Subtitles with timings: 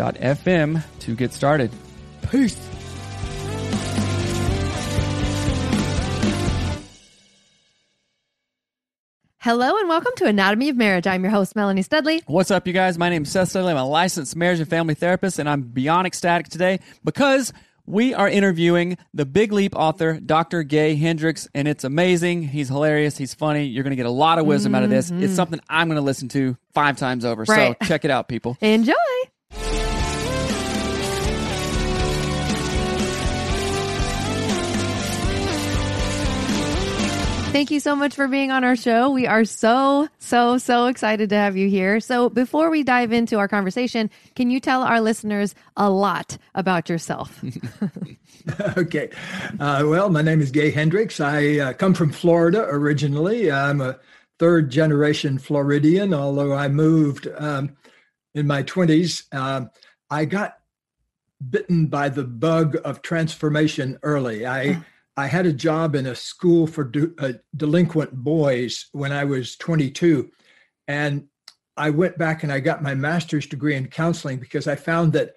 [0.00, 1.70] anchor.fm to get started.
[2.30, 2.56] Peace.
[9.38, 11.06] Hello and welcome to Anatomy of Marriage.
[11.06, 12.22] I'm your host, Melanie Studley.
[12.26, 12.96] What's up, you guys?
[12.96, 13.72] My name is Seth Studley.
[13.72, 17.52] I'm a licensed marriage and family therapist, and I'm beyond ecstatic today because
[17.84, 20.62] we are interviewing the Big Leap author, Dr.
[20.62, 22.44] Gay Hendricks, and it's amazing.
[22.44, 23.18] He's hilarious.
[23.18, 23.64] He's funny.
[23.64, 25.10] You're going to get a lot of wisdom out of this.
[25.10, 25.34] It's mm-hmm.
[25.34, 27.44] something I'm going to listen to five times over.
[27.46, 27.76] Right.
[27.82, 28.56] So check it out, people.
[28.62, 28.94] Enjoy.
[37.54, 39.10] Thank you so much for being on our show.
[39.10, 42.00] We are so, so, so excited to have you here.
[42.00, 46.88] So, before we dive into our conversation, can you tell our listeners a lot about
[46.88, 47.40] yourself?
[48.76, 49.08] okay.
[49.60, 51.20] Uh, well, my name is Gay Hendricks.
[51.20, 53.52] I uh, come from Florida originally.
[53.52, 54.00] I'm a
[54.40, 57.76] third generation Floridian, although I moved um,
[58.34, 59.32] in my 20s.
[59.32, 59.70] Um,
[60.10, 60.58] I got
[61.50, 64.44] bitten by the bug of transformation early.
[64.44, 64.82] I
[65.16, 69.56] I had a job in a school for de- uh, delinquent boys when I was
[69.56, 70.30] 22,
[70.88, 71.28] and
[71.76, 75.34] I went back and I got my master's degree in counseling because I found that,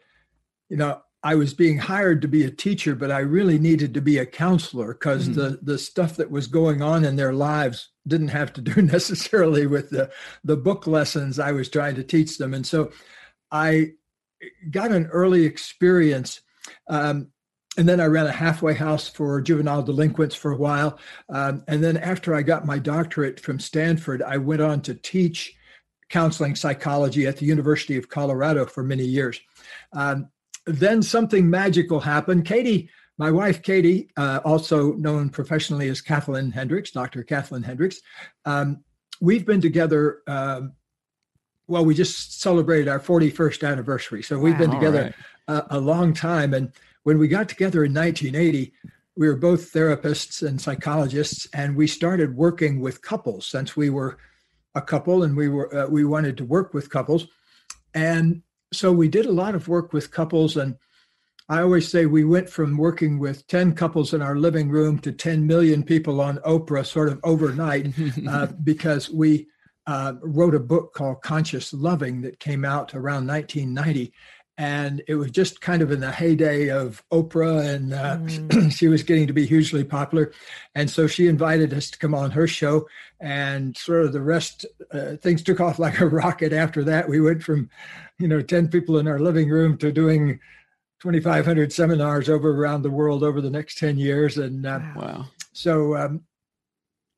[0.69, 4.01] you know, I was being hired to be a teacher, but I really needed to
[4.01, 8.29] be a counselor because the the stuff that was going on in their lives didn't
[8.29, 10.11] have to do necessarily with the
[10.43, 12.91] the book lessons I was trying to teach them, and so
[13.51, 13.93] I
[14.69, 16.41] got an early experience.
[16.87, 17.31] Um,
[17.77, 20.99] and then I ran a halfway house for juvenile delinquents for a while.
[21.29, 25.55] Um, and then after I got my doctorate from Stanford, I went on to teach
[26.09, 29.39] counseling psychology at the University of Colorado for many years.
[29.93, 30.29] Um,
[30.65, 32.45] then something magical happened.
[32.45, 37.23] Katie, my wife Katie, uh, also known professionally as Kathleen Hendricks, Dr.
[37.23, 38.01] Kathleen Hendricks,
[38.45, 38.83] um,
[39.21, 40.21] we've been together.
[40.27, 40.73] Um,
[41.67, 44.23] well, we just celebrated our 41st anniversary.
[44.23, 44.79] So we've been Wow.
[44.79, 45.13] together
[45.49, 46.53] a, a long time.
[46.53, 46.71] And
[47.07, 48.73] when we got together in 1980,
[49.15, 54.17] we were both therapists and psychologists, and we started working with couples since we were
[54.75, 57.29] a couple and we were uh, we wanted to work with couples,
[57.93, 58.41] and
[58.73, 60.57] so we did a lot of work with couples.
[60.57, 60.75] And
[61.47, 65.13] I always say we went from working with 10 couples in our living room to
[65.13, 67.93] 10 million people on Oprah sort of overnight
[68.27, 69.47] uh, because we
[69.85, 74.11] uh, wrote a book called Conscious Loving that came out around 1990
[74.57, 79.03] and it was just kind of in the heyday of Oprah, and uh, she was
[79.03, 80.31] getting to be hugely popular.
[80.73, 82.87] And so she invited us to come on her show,
[83.19, 87.07] and sort of the rest, uh, things took off like a rocket after that.
[87.07, 87.69] We went from,
[88.19, 90.39] you know, 10 people in our living room to doing
[91.01, 94.39] 2,500 seminars over around the world over the next 10 years.
[94.39, 95.25] And uh, Wow.
[95.53, 96.23] so um,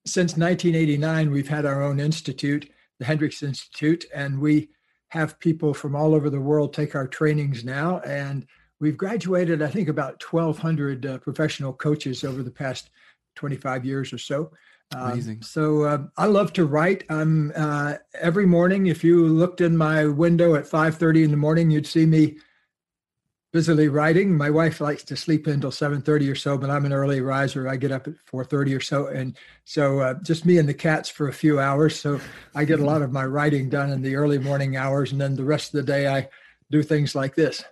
[0.05, 4.69] since 1989, we've had our own institute, the Hendricks Institute, and we
[5.09, 7.99] have people from all over the world take our trainings now.
[7.99, 8.45] And
[8.79, 12.91] we've graduated, I think, about 1,200 uh, professional coaches over the past
[13.35, 14.51] 25 years or so.
[14.91, 15.41] Um, Amazing.
[15.43, 17.03] so um, I love to write.
[17.09, 18.87] I'm uh, every morning.
[18.87, 22.37] If you looked in my window at 5:30 in the morning, you'd see me
[23.51, 24.35] busily writing.
[24.35, 27.67] My wife likes to sleep until 7:30 or so, but I'm an early riser.
[27.67, 29.35] I get up at 4:30 or so, and
[29.65, 31.99] so uh, just me and the cats for a few hours.
[31.99, 32.19] So
[32.55, 35.35] I get a lot of my writing done in the early morning hours, and then
[35.35, 36.29] the rest of the day I
[36.69, 37.63] do things like this.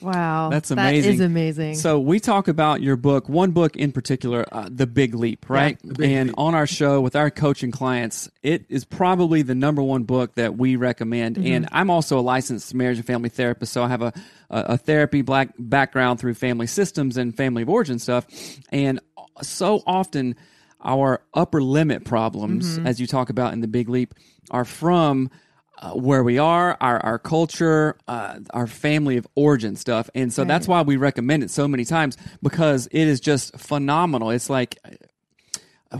[0.00, 0.50] Wow.
[0.50, 1.14] That's amazing.
[1.14, 1.74] is amazing.
[1.76, 5.78] So we talk about your book, one book in particular, uh, The Big Leap, right?
[5.82, 6.38] The Big and Leap.
[6.38, 10.56] on our show with our coaching clients, it is probably the number one book that
[10.56, 11.36] we recommend.
[11.36, 11.46] Mm-hmm.
[11.52, 14.12] And I'm also a licensed marriage and family therapist, so I have a
[14.48, 18.26] a, a therapy black background through family systems and family of origin stuff.
[18.70, 19.00] And
[19.42, 20.36] so often,
[20.84, 22.86] our upper limit problems, Mm-hmm.
[22.86, 24.14] as you talk about in The Big Leap,
[24.50, 25.30] are from
[25.78, 30.42] uh, where we are, our our culture, uh, our family of origin stuff, and so
[30.42, 30.48] right.
[30.48, 34.30] that's why we recommend it so many times because it is just phenomenal.
[34.30, 34.78] It's like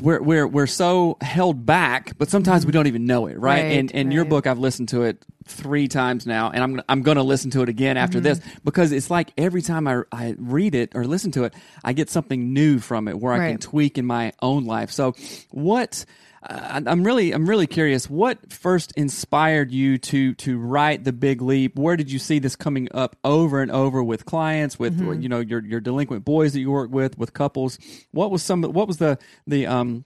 [0.00, 3.62] we're we're we're so held back, but sometimes we don't even know it, right?
[3.62, 4.14] right and and right.
[4.14, 7.50] your book, I've listened to it three times now, and I'm I'm going to listen
[7.52, 8.24] to it again after mm-hmm.
[8.24, 11.92] this because it's like every time I I read it or listen to it, I
[11.92, 13.46] get something new from it where right.
[13.46, 14.90] I can tweak in my own life.
[14.90, 15.14] So,
[15.50, 16.04] what
[16.48, 18.08] I'm really I'm really curious.
[18.08, 21.76] What first inspired you to to write the Big Leap?
[21.76, 25.20] Where did you see this coming up over and over with clients, with mm-hmm.
[25.20, 27.78] you know your your delinquent boys that you work with, with couples?
[28.12, 28.62] What was some?
[28.62, 30.04] What was the the um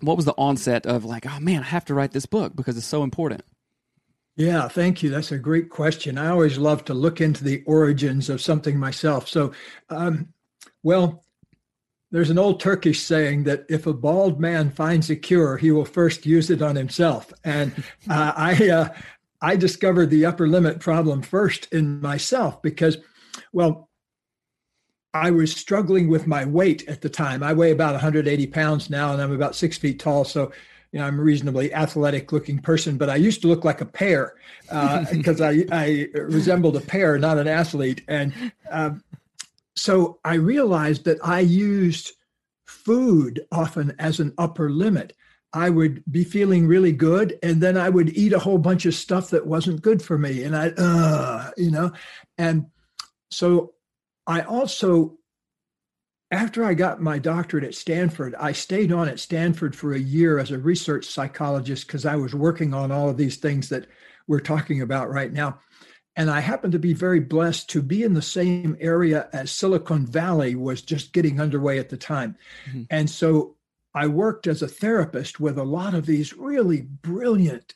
[0.00, 2.76] what was the onset of like, oh man, I have to write this book because
[2.76, 3.42] it's so important?
[4.36, 5.10] Yeah, thank you.
[5.10, 6.16] That's a great question.
[6.16, 9.28] I always love to look into the origins of something myself.
[9.28, 9.52] So,
[9.90, 10.28] um,
[10.82, 11.24] well,
[12.10, 15.84] there's an old Turkish saying that if a bald man finds a cure, he will
[15.84, 17.32] first use it on himself.
[17.44, 17.72] And
[18.08, 18.88] uh, I, uh,
[19.40, 22.98] I discovered the upper limit problem first in myself because,
[23.52, 23.88] well,
[25.14, 27.42] I was struggling with my weight at the time.
[27.42, 30.24] I weigh about 180 pounds now, and I'm about six feet tall.
[30.24, 30.52] So,
[30.92, 33.86] you know, I'm a reasonably athletic looking person, but I used to look like a
[33.86, 34.34] pear
[35.12, 38.02] because uh, I, I resembled a pear, not an athlete.
[38.08, 38.32] And
[38.70, 39.02] um,
[39.80, 42.12] so I realized that I used
[42.66, 45.14] food often as an upper limit.
[45.54, 48.94] I would be feeling really good, and then I would eat a whole bunch of
[48.94, 51.92] stuff that wasn't good for me, and I, uh, you know,
[52.36, 52.66] and
[53.30, 53.72] so
[54.26, 55.16] I also,
[56.30, 60.38] after I got my doctorate at Stanford, I stayed on at Stanford for a year
[60.38, 63.86] as a research psychologist because I was working on all of these things that
[64.26, 65.58] we're talking about right now.
[66.16, 70.06] And I happened to be very blessed to be in the same area as Silicon
[70.06, 72.36] Valley was just getting underway at the time.
[72.68, 72.82] Mm-hmm.
[72.90, 73.56] And so
[73.94, 77.74] I worked as a therapist with a lot of these really brilliant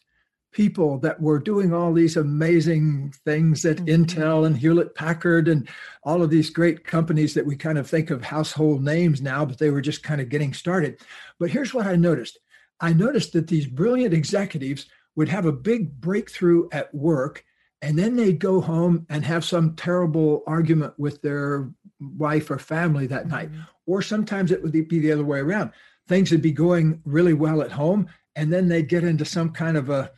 [0.54, 4.04] people that were doing all these amazing things at mm-hmm.
[4.04, 5.68] Intel and Hewlett Packard and
[6.04, 9.58] all of these great companies that we kind of think of household names now, but
[9.58, 11.00] they were just kind of getting started.
[11.38, 12.38] But here's what I noticed
[12.80, 17.44] I noticed that these brilliant executives would have a big breakthrough at work
[17.84, 21.70] and then they'd go home and have some terrible argument with their
[22.00, 23.60] wife or family that night mm-hmm.
[23.86, 25.70] or sometimes it would be the other way around
[26.08, 29.76] things would be going really well at home and then they'd get into some kind
[29.76, 30.10] of a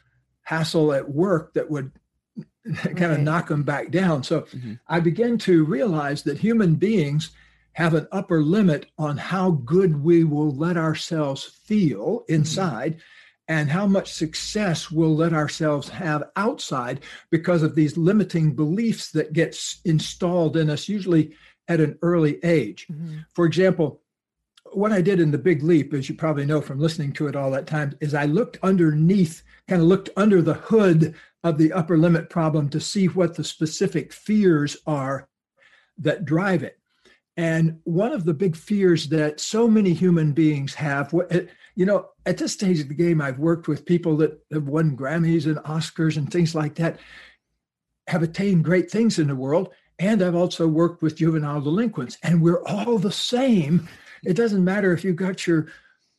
[0.43, 1.91] hassle at work that would
[2.85, 3.11] kind right.
[3.11, 4.75] of knock them back down so mm-hmm.
[4.87, 7.31] i began to realize that human beings
[7.73, 12.35] have an upper limit on how good we will let ourselves feel mm-hmm.
[12.35, 13.16] inside mm-hmm
[13.49, 17.01] and how much success we'll let ourselves have outside
[17.31, 21.35] because of these limiting beliefs that gets installed in us usually
[21.69, 23.19] at an early age mm-hmm.
[23.35, 24.01] for example
[24.73, 27.37] what i did in the big leap as you probably know from listening to it
[27.37, 31.15] all that time is i looked underneath kind of looked under the hood
[31.45, 35.29] of the upper limit problem to see what the specific fears are
[35.99, 36.79] that drive it
[37.37, 41.43] and one of the big fears that so many human beings have, eh,
[41.75, 44.97] you know, at this stage of the game, I've worked with people that have won
[44.97, 46.99] Grammys and Oscars and things like that,
[48.07, 49.69] have attained great things in the world.
[49.99, 53.89] And I've also worked with juvenile delinquents, and we're all the same.
[54.25, 55.67] It doesn't matter if you got your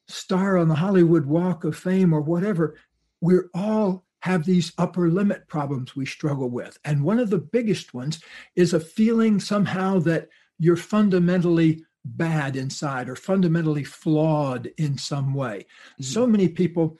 [0.08, 2.76] star on the Hollywood Walk of Fame or whatever,
[3.22, 6.78] we're all have these upper limit problems we struggle with.
[6.86, 8.20] And one of the biggest ones
[8.56, 15.66] is a feeling somehow that you're fundamentally bad inside or fundamentally flawed in some way.
[15.94, 16.04] Mm-hmm.
[16.04, 16.98] So many people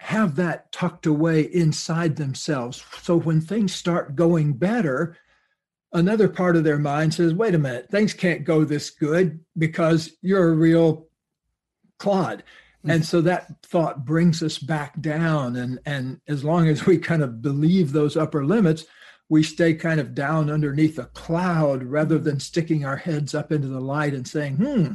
[0.00, 2.84] have that tucked away inside themselves.
[3.02, 5.16] So when things start going better,
[5.92, 10.12] another part of their mind says, wait a minute, things can't go this good because
[10.20, 11.06] you're a real
[11.98, 12.42] clod.
[12.78, 12.90] Mm-hmm.
[12.90, 15.54] And so that thought brings us back down.
[15.54, 18.84] And, and as long as we kind of believe those upper limits,
[19.32, 23.66] we stay kind of down underneath a cloud rather than sticking our heads up into
[23.66, 24.92] the light and saying, hmm,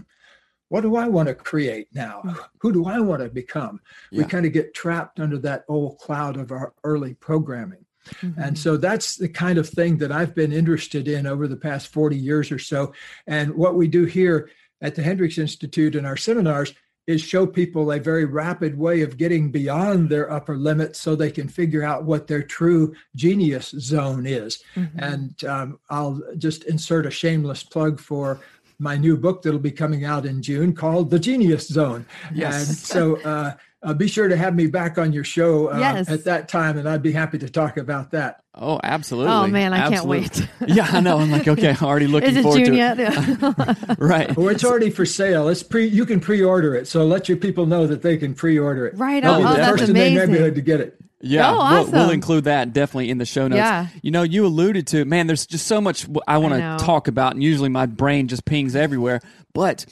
[0.69, 2.21] what do I want to create now?
[2.21, 2.33] Hmm.
[2.59, 3.81] Who do I want to become?
[4.11, 4.19] Yeah.
[4.19, 7.83] We kind of get trapped under that old cloud of our early programming.
[8.21, 8.39] Mm-hmm.
[8.39, 11.87] And so that's the kind of thing that I've been interested in over the past
[11.87, 12.93] 40 years or so.
[13.25, 14.51] And what we do here
[14.81, 16.75] at the Hendricks Institute in our seminars
[17.07, 21.31] is show people a very rapid way of getting beyond their upper limit so they
[21.31, 24.61] can figure out what their true genius zone is.
[24.75, 24.99] Mm-hmm.
[24.99, 28.41] And um, I'll just insert a shameless plug for
[28.79, 32.05] my new book that'll be coming out in June called The Genius Zone.
[32.33, 32.67] Yes.
[32.67, 33.53] And so uh,
[33.83, 36.09] uh, be sure to have me back on your show uh, yes.
[36.09, 38.43] at that time, and I'd be happy to talk about that.
[38.55, 39.31] Oh, absolutely!
[39.31, 40.29] Oh man, I absolutely.
[40.29, 40.69] can't wait.
[40.75, 41.19] yeah, I know.
[41.19, 42.97] I'm like, okay, I'm already looking Is it forward June to yet?
[42.99, 43.97] it.
[43.99, 44.35] right.
[44.35, 45.47] Well, it's already for sale.
[45.47, 45.85] It's pre.
[45.85, 48.97] You can pre-order it, so let your people know that they can pre-order it.
[48.97, 49.21] Right.
[49.21, 50.13] They'll oh, be oh the that's first amazing.
[50.13, 50.99] in their neighborhood to get it.
[51.19, 53.57] Yeah, Oh, we'll, we'll include that definitely in the show notes.
[53.57, 53.87] Yeah.
[54.03, 57.33] You know, you alluded to, man, there's just so much I want to talk about,
[57.33, 59.21] and usually my brain just pings everywhere.
[59.53, 59.87] But,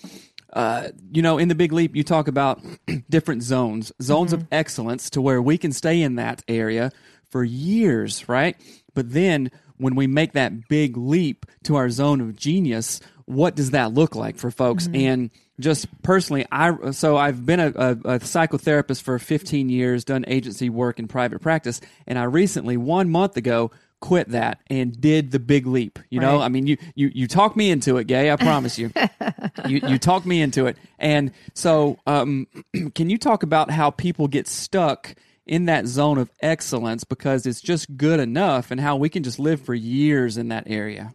[0.55, 2.61] uh, you know, in the Big Leap, you talk about
[3.09, 4.41] different zones, zones Mm-hmm.
[4.41, 6.91] of excellence to where we can stay in that area
[7.29, 8.55] for years, right?
[8.93, 13.71] But then when we make that big leap to our zone of genius, what does
[13.71, 14.87] that look like for folks?
[14.87, 14.95] Mm-hmm.
[14.95, 20.23] And just personally, I so I've been a, a, a psychotherapist for 15 years, done
[20.27, 23.71] agency work in private practice, and I recently, one month ago,
[24.05, 25.97] quit that and did the big leap.
[26.11, 26.45] You know, Right.
[26.45, 28.29] I mean, you you you talked me into it, Gay.
[28.29, 28.91] I promise you.
[29.67, 32.45] you you talked me into it, and so um,
[32.93, 35.15] can you talk about how people get stuck?
[35.47, 39.37] In that zone of excellence because it's just good enough, and how we can just
[39.37, 41.13] live for years in that area.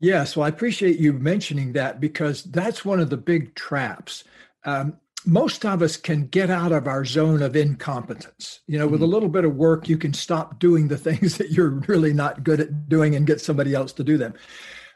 [0.00, 4.24] Yes, well, I appreciate you mentioning that because that's one of the big traps.
[4.64, 8.60] Um, most of us can get out of our zone of incompetence.
[8.66, 9.14] You know, with a mm-hmm.
[9.14, 12.60] little bit of work, you can stop doing the things that you're really not good
[12.60, 14.34] at doing and get somebody else to do them.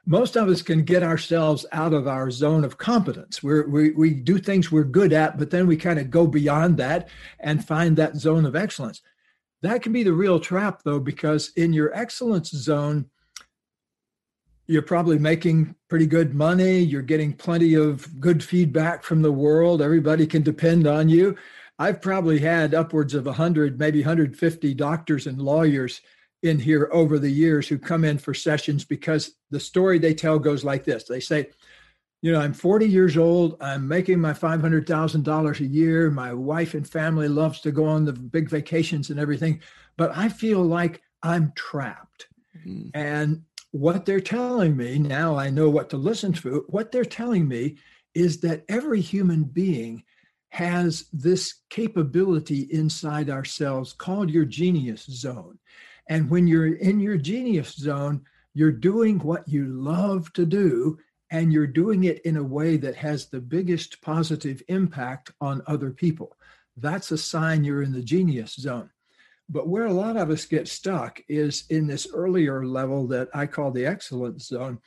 [0.06, 3.42] Most of us can get ourselves out of our zone of competence.
[3.42, 6.78] We're, we we do things we're good at, but then we kind of go beyond
[6.78, 7.08] that
[7.40, 9.02] and find that zone of excellence.
[9.60, 13.06] That can be the real trap, though, because in your excellence zone,
[14.68, 16.78] you're probably making pretty good money.
[16.78, 19.80] You're getting plenty of good feedback from the world.
[19.80, 21.36] Everybody can depend on you.
[21.78, 26.02] I've probably had upwards of 100, maybe 150 doctors and lawyers
[26.42, 30.38] in here over the years who come in for sessions because the story they tell
[30.38, 31.04] goes like this.
[31.04, 31.48] They say,
[32.20, 33.56] you know, I'm 40 years old.
[33.60, 36.10] I'm making my $500,000 a year.
[36.10, 39.62] My wife and family loves to go on the big vacations and everything,
[39.96, 42.28] but I feel like I'm trapped.
[42.66, 42.90] Mm.
[42.94, 43.42] And
[43.78, 46.64] what they're telling me now, I know what to listen to.
[46.68, 47.76] What they're telling me
[48.14, 50.02] is that every human being
[50.48, 55.58] has this capability inside ourselves called your genius zone.
[56.08, 60.98] And when you're in your genius zone, you're doing what you love to do,
[61.30, 65.90] and you're doing it in a way that has the biggest positive impact on other
[65.90, 66.36] people.
[66.76, 68.90] That's a sign you're in the genius zone.
[69.48, 73.46] But where a lot of us get stuck is in this earlier level that I
[73.46, 74.78] call the excellence zone,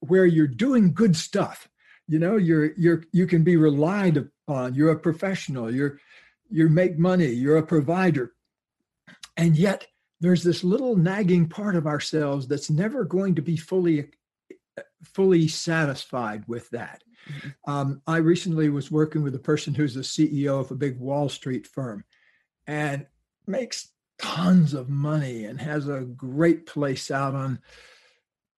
[0.00, 1.68] where you're doing good stuff.
[2.06, 4.74] You know, you're you're you can be relied upon.
[4.74, 5.72] You're a professional.
[5.72, 6.00] You're
[6.50, 7.28] you make money.
[7.28, 8.32] You're a provider,
[9.36, 9.86] and yet
[10.20, 14.10] there's this little nagging part of ourselves that's never going to be fully
[15.02, 17.02] fully satisfied with that.
[17.66, 21.28] Um, I recently was working with a person who's the CEO of a big Wall
[21.28, 22.04] Street firm,
[22.66, 23.06] and
[23.46, 27.58] makes tons of money and has a great place out on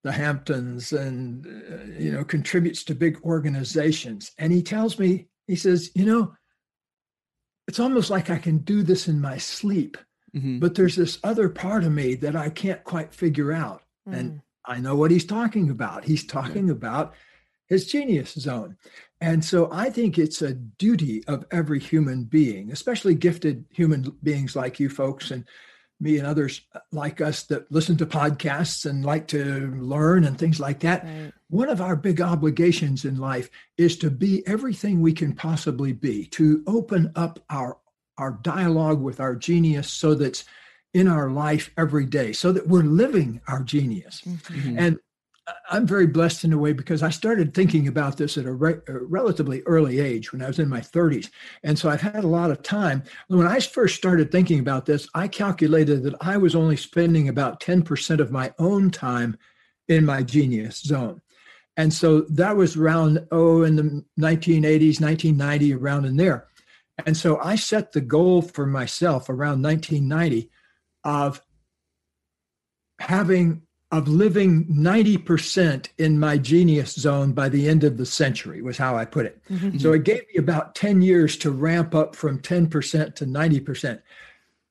[0.02, 4.32] the Hamptons and uh, you know contributes to big organizations.
[4.38, 6.34] And he tells me he says you know
[7.66, 9.96] it's almost like I can do this in my sleep
[10.36, 10.58] Mhm.
[10.58, 13.82] but there's this other part of me that I can't quite figure out.
[14.06, 16.04] And I know what he's talking about.
[16.04, 17.14] He's talking about
[17.68, 18.76] his genius zone
[19.24, 24.54] and so I think it's a duty of every human being, especially gifted human beings
[24.54, 25.46] like you folks and
[25.98, 26.60] me and others
[26.92, 31.04] like us that listen to podcasts and like to learn and things like that.
[31.04, 31.32] Right.
[31.48, 36.26] One of our big obligations in life is to be everything we can possibly be,
[36.26, 37.78] to open up our
[38.18, 40.44] our dialogue with our genius so that's
[40.92, 44.20] in our life every day, so that we're living our genius.
[44.24, 44.78] Mhm.
[44.78, 44.98] And
[45.70, 48.80] I'm very blessed in a way because I started thinking about this at a, re-
[48.88, 51.30] a relatively early age when I was in my 30s.
[51.62, 53.02] And so I've had a lot of time.
[53.28, 57.60] When I first started thinking about this, I calculated that I was only spending about
[57.60, 59.36] 10% of my own time
[59.88, 61.20] in my genius zone.
[61.76, 66.46] And so that was around, oh, in the 1980s, 1990, around in there.
[67.04, 70.50] And so I set the goal for myself around 1990
[71.02, 71.42] of
[73.00, 73.63] having
[73.98, 78.96] of living 90% in my genius zone by the end of the century was how
[78.96, 79.40] I put it.
[79.50, 79.80] Mhm.
[79.80, 84.00] So it gave me about 10 years to ramp up from 10% to 90%.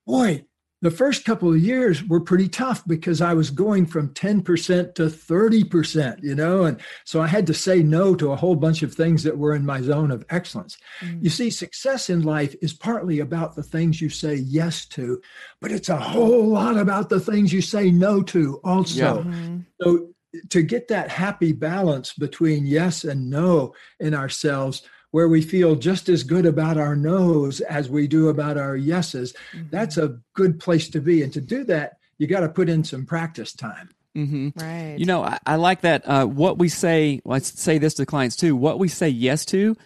[0.06, 0.46] Boy,
[0.84, 5.04] the first couple of years were pretty tough because I was going from 10% to
[5.04, 8.94] 30%, you know, and so I had to say no to a whole bunch of
[8.94, 10.78] things that were in my zone of excellence.
[11.00, 11.24] Mm.
[11.24, 15.22] You see, success in life is partly about the things you say yes to,
[15.62, 19.24] but it's a whole lot about the things you say no to also.
[19.24, 19.66] Mhm.
[19.82, 20.10] So
[20.50, 24.82] to get that happy balance between yes and no in ourselves,
[25.14, 29.32] where we feel just as good about our no's as we do about our yeses,
[29.70, 31.22] that's a good place to be.
[31.22, 33.90] And to do that, you got to put in some practice time.
[34.18, 34.60] Mhm.
[34.60, 34.98] Right.
[34.98, 36.02] You know, I, I like that.
[36.08, 38.56] Uh, what we say, let's say this to clients too.
[38.56, 39.78] What we say yes to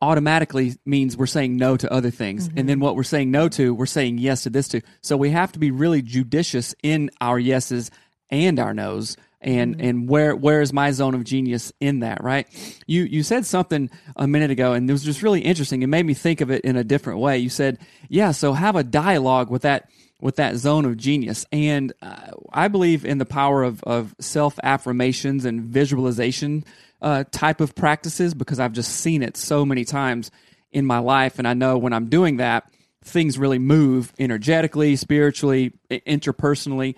[0.00, 2.48] automatically means we're saying no to other things.
[2.48, 2.58] Mm-hmm.
[2.58, 4.82] And then what we're saying no to, we're saying yes to this too.
[5.00, 7.90] So we have to be really judicious in our yeses
[8.30, 9.16] and our nos.
[9.46, 9.88] And mm-hmm.
[9.88, 12.46] and where where is my zone of genius in that, right?
[12.86, 15.82] You you said something a minute ago and it was just really interesting.
[15.82, 17.38] It made me think of it in a different way.
[17.38, 19.88] You said, "Yeah, so have a dialogue with that
[20.20, 21.46] with that zone of genius.
[21.52, 26.64] And uh, I believe in the power of, of self affirmations and visualization
[27.02, 30.30] uh, type of practices because I've just seen it so many times
[30.72, 31.38] in my life.
[31.38, 32.70] And I know when I'm doing that,
[33.04, 36.96] things really move energetically, spiritually, interpersonally.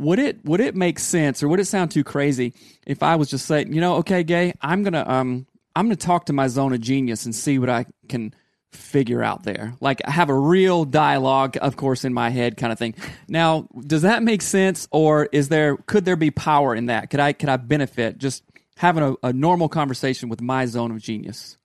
[0.00, 2.54] Would it would it make sense or would it sound too crazy
[2.86, 6.26] if I was just saying, you know, okay, gay, I'm gonna um I'm gonna talk
[6.26, 8.34] to my zone of genius and see what I can
[8.72, 9.74] figure out there.
[9.80, 12.94] Like have a real dialogue, of course, in my head kind of thing.
[13.28, 17.10] Now, does that make sense or is there could there be power in that?
[17.10, 18.42] Could I could I benefit just
[18.76, 21.58] having a, a normal conversation with my zone of genius?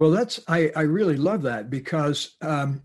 [0.00, 2.82] Well, that's I, I really love that because um,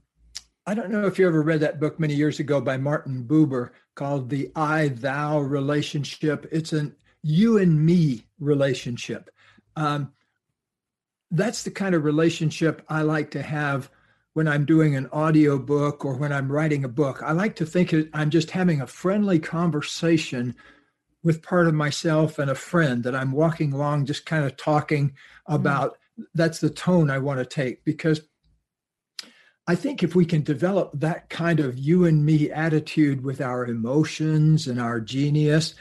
[0.70, 3.70] I don't know if you ever read that book many years ago by Martin Buber
[3.96, 6.46] called The I Thou Relationship.
[6.52, 6.94] It's an
[7.24, 9.30] you and me relationship.
[9.78, 10.12] Um,
[11.32, 13.90] that's the kind of relationship I like to have
[14.34, 17.24] when I'm doing an audio book or when I'm writing a book.
[17.24, 20.54] I like to think I'm just having a friendly conversation
[21.24, 25.12] with part of myself and a friend that I'm walking along, just kind of talking
[25.12, 25.56] mm-hmm.
[25.56, 25.94] about.
[25.94, 26.24] Mm-hmm.
[26.36, 28.20] That's the tone I want to take because
[29.68, 33.66] I think if we can develop that kind of you and me attitude with our
[33.66, 35.76] emotions and our genius,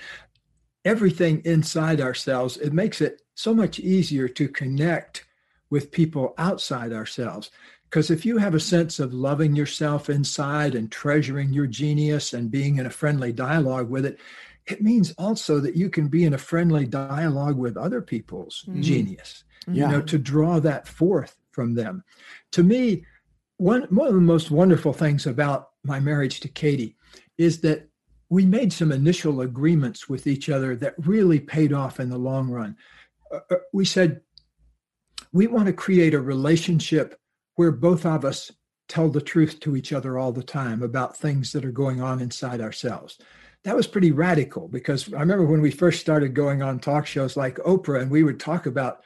[0.84, 5.24] everything inside ourselves, it makes it so much easier to connect
[5.70, 7.50] with people outside ourselves.
[7.84, 12.50] Because if you have a sense of loving yourself inside and treasuring your genius and
[12.50, 14.18] being in a friendly dialogue with it,
[14.66, 18.80] it means also that you can be in a friendly dialogue with other people's mm-hmm.
[18.80, 19.86] genius, yeah.
[19.86, 22.02] you know, to draw that forth from them.
[22.52, 23.04] To me,
[23.58, 26.96] one, one of the most wonderful things about my marriage to Katie
[27.38, 27.88] is that
[28.28, 32.48] we made some initial agreements with each other that really paid off in the long
[32.50, 32.76] run.
[33.32, 34.21] Uh, uh we said,
[35.32, 37.19] we want to create a relationship
[37.54, 38.50] where both of us
[38.88, 42.21] tell the truth to each other all the time about things that are going on
[42.21, 43.19] inside ourselves.
[43.64, 47.36] That was pretty radical because I remember when we first started going on talk shows
[47.36, 49.02] like Oprah and we would talk about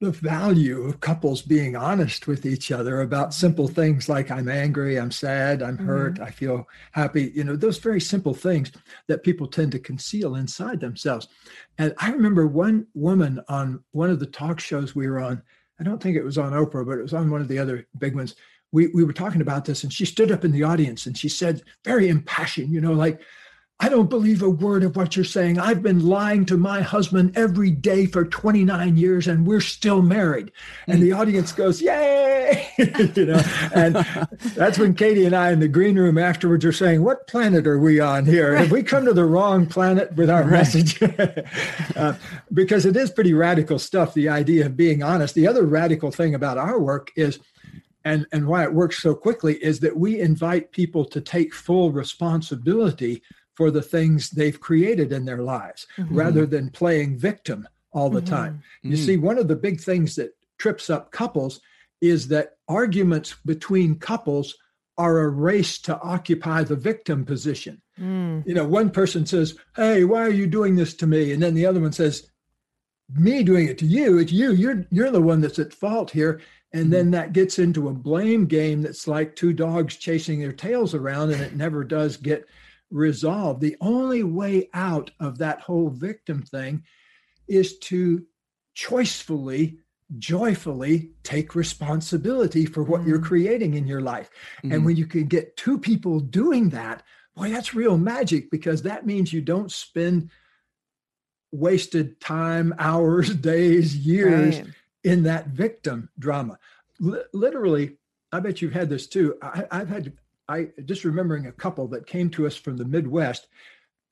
[0.00, 4.98] the value of couples being honest with each other about simple things like I'm angry,
[4.98, 6.24] I'm sad, I'm hurt, mm-hmm.
[6.24, 8.72] I feel happy, you know, those very simple things
[9.08, 11.28] that people tend to conceal inside themselves.
[11.76, 15.42] And I remember one woman on one of the talk shows we were on,
[15.78, 17.86] I don't think it was on Oprah, but it was on one of the other
[17.98, 18.36] big ones.
[18.72, 21.28] We, we were talking about this and she stood up in the audience and she
[21.28, 23.20] said, very impassioned, you know, like,
[23.82, 25.58] I don't believe a word of what you're saying.
[25.58, 30.52] I've been lying to my husband every day for 29 years and we're still married.
[30.86, 32.70] And the audience goes, Yay!
[32.78, 33.42] you know,
[33.74, 33.94] and
[34.54, 37.78] that's when Katie and I in the green room afterwards are saying, What planet are
[37.78, 38.54] we on here?
[38.54, 40.50] Have we come to the wrong planet with our right.
[40.50, 41.02] message?
[41.96, 42.14] uh,
[42.52, 45.34] because it is pretty radical stuff, the idea of being honest.
[45.34, 47.38] The other radical thing about our work is
[48.04, 51.92] and, and why it works so quickly is that we invite people to take full
[51.92, 53.22] responsibility
[53.60, 56.16] for the things they've created in their lives mm-hmm.
[56.16, 58.34] rather than playing victim all the mm-hmm.
[58.34, 58.62] time.
[58.80, 59.04] You mm-hmm.
[59.04, 61.60] see, one of the big things that trips up couples
[62.00, 64.56] is that arguments between couples
[64.96, 67.82] are a race to occupy the victim position.
[68.00, 68.46] Mm.
[68.46, 71.32] You know, one person says, Hey, why are you doing this to me?
[71.32, 72.30] And then the other one says,
[73.12, 74.52] Me doing it to you, it's you.
[74.52, 76.40] You're you're the one that's at fault here.
[76.72, 76.92] And mm-hmm.
[76.92, 81.32] then that gets into a blame game that's like two dogs chasing their tails around
[81.32, 82.46] and it never does get
[82.90, 83.60] resolved.
[83.60, 86.84] The only way out of that whole victim thing
[87.48, 88.24] is to
[88.76, 89.78] choicefully,
[90.18, 93.08] joyfully take responsibility for what mm.
[93.08, 94.30] you're creating in your life.
[94.30, 94.62] Mm.
[94.62, 94.84] And mm-hmm.
[94.84, 97.02] when you can get two people doing that,
[97.36, 100.30] boy, that's real magic because that means you don't spend
[101.52, 104.68] wasted time, hours, days, years right.
[105.04, 106.58] in that victim drama.
[107.04, 107.96] L- literally,
[108.32, 109.36] I bet you've had this too.
[109.42, 110.12] I, have had
[110.50, 113.46] I just remembering a couple that came to us from the Midwest,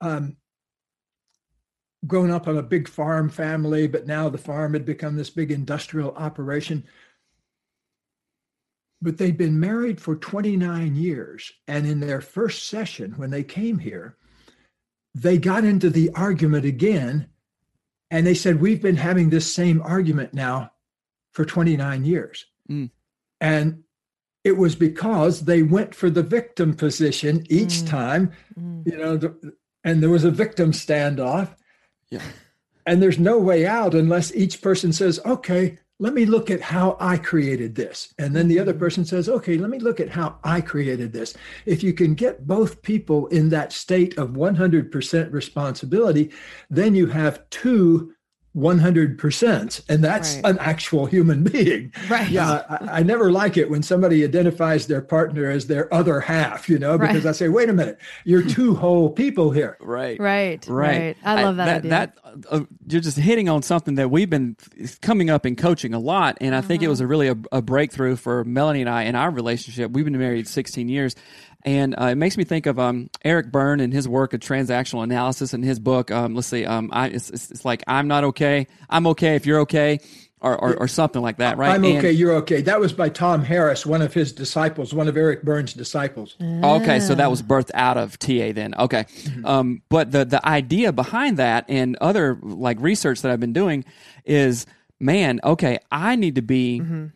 [0.01, 0.37] um,
[2.07, 5.51] grown up on a big farm family, but now the farm had become this big
[5.51, 6.85] industrial operation.
[9.03, 11.53] But they'd been married for 29 years.
[11.66, 14.16] And in their first session, when they came here,
[15.14, 17.29] they got into the argument again.
[18.12, 20.70] And they said, We've been having this same argument now
[21.33, 22.46] for 29 years.
[22.70, 22.90] Mm.
[23.40, 23.85] And
[24.49, 27.89] it was because they went for the victim position each mm.
[27.89, 28.85] time, mm.
[28.87, 31.55] you know, the, and there was a victim standoff.
[32.11, 32.23] Yeah.
[32.87, 36.97] And there's no way out unless each person says, okay, let me look at how
[36.99, 38.15] I created this.
[38.19, 38.81] And then the other mm-hmm.
[38.81, 41.37] person says, okay, let me look at how I created this.
[41.67, 46.33] If you can get both people in that state of 100% responsibility,
[46.71, 48.15] then you have two
[48.57, 50.45] 100% and that's right.
[50.47, 55.03] an actual human being right yeah I, I, never like it when somebody identifies their
[55.03, 57.31] partner as their other half you know because right.
[57.31, 61.57] i say wait a minute you're two whole people here right right right, i love
[61.57, 64.57] that that, that uh, you're just hitting on something that we've been
[65.03, 66.69] coming up in coaching a lot and i uh-huh.
[66.69, 67.11] think it was a uh-huh.
[67.11, 70.89] really a, a breakthrough for melanie and i in our relationship we've been married 16
[70.89, 71.15] years
[71.64, 75.03] and uh, it makes me think of um, Eric Berne and his work of transactional
[75.03, 76.11] analysis in his book.
[76.11, 78.68] Um, let's see, um, I, it's, it's, like I'm not okay.
[78.88, 80.01] I'm okay if you're okay.
[80.40, 81.75] Or, or, or something like that, right?
[81.75, 82.61] I'm okay, you're okay.
[82.61, 86.37] That was by Tom Harris, one of his disciples, one of Eric Berne's disciples.
[86.40, 88.73] Okay, so that was birthed out of TA then.
[88.79, 89.44] Okay, mm-hmm.
[89.44, 93.85] um, but the the idea behind that and other like research that I've been doing
[94.25, 94.64] is,
[95.01, 97.07] man, okay, I need to be mm-hmm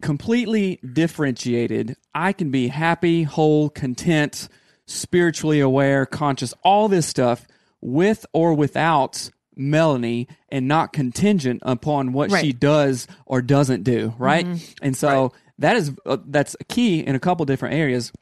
[0.00, 1.96] completely differentiated.
[2.14, 4.48] I can be happy, whole, content,
[4.86, 7.46] spiritually aware, conscious, all this stuff
[7.80, 12.44] with or without Melanie and not contingent upon what right.
[12.44, 14.46] she does or doesn't do, right?
[14.46, 14.84] Mm-hmm.
[14.84, 15.32] And so right.
[15.58, 18.12] that is uh, that's a key in a couple different areas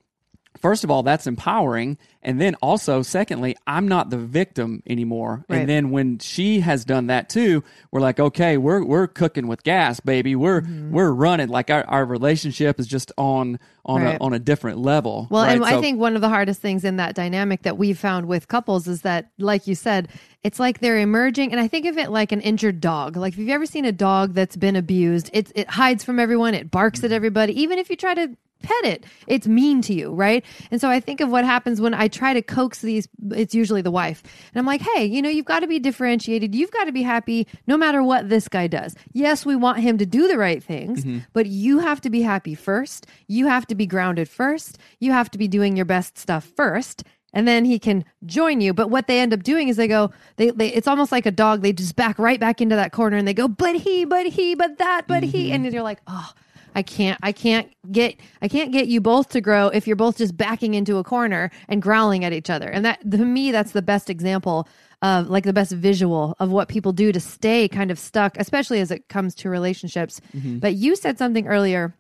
[0.61, 1.99] first of all, that's empowering.
[2.23, 5.45] And then also, secondly, I'm not the victim anymore.
[5.49, 5.61] Right.
[5.61, 9.63] And then when she has done that too, we're like, okay, we're we're cooking with
[9.63, 10.35] gas, baby.
[10.35, 10.91] We're mm-hmm.
[10.91, 11.49] we're running.
[11.49, 14.17] Like our, our relationship is just on on right.
[14.17, 15.29] a on a different level.
[15.31, 15.53] Well, right?
[15.53, 18.27] and so, I think one of the hardest things in that dynamic that we've found
[18.27, 20.09] with couples is that, like you said,
[20.43, 21.53] it's like they're emerging.
[21.53, 23.17] And I think of it like an injured dog.
[23.17, 26.55] Like, if you've ever seen a dog that's been abused, it it hides from everyone.
[26.55, 27.15] It barks at mm-hmm.
[27.15, 27.61] everybody.
[27.63, 29.05] Even if you try to pet it.
[29.27, 30.45] It's mean to you, right?
[30.71, 33.83] And so I think of what happens when I try to coax these, it's usually
[33.83, 34.23] the wife.
[34.53, 36.55] And I'm like, hey, you know, you've got to be differentiated.
[36.55, 38.95] You've got to be happy no matter what this guy does.
[39.13, 41.19] Yes, we want him to do the right things, mm-hmm.
[41.33, 43.07] but you have to be happy first.
[43.27, 44.79] You have to be grounded first.
[44.99, 47.05] You have to be doing your best stuff first
[47.37, 48.73] and then he can join you.
[48.73, 51.31] But what they end up doing is they go, they, they it's almost like a
[51.31, 51.61] dog.
[51.61, 54.55] They just back right back into that corner and they go, but he, but he,
[54.55, 55.31] but that, but mm-hmm.
[55.37, 56.33] he, and you're like, oh,
[56.77, 60.19] I can't I can't get I can't get you both to grow if you're both
[60.19, 62.69] just backing into a corner and growling at each other.
[62.69, 64.69] And that to me that's the best example
[65.01, 68.81] of like the best visual of what people do to stay kind of stuck, especially
[68.81, 70.21] as it comes to relationships.
[70.37, 70.59] Mm-hmm.
[70.59, 71.97] But you said something earlier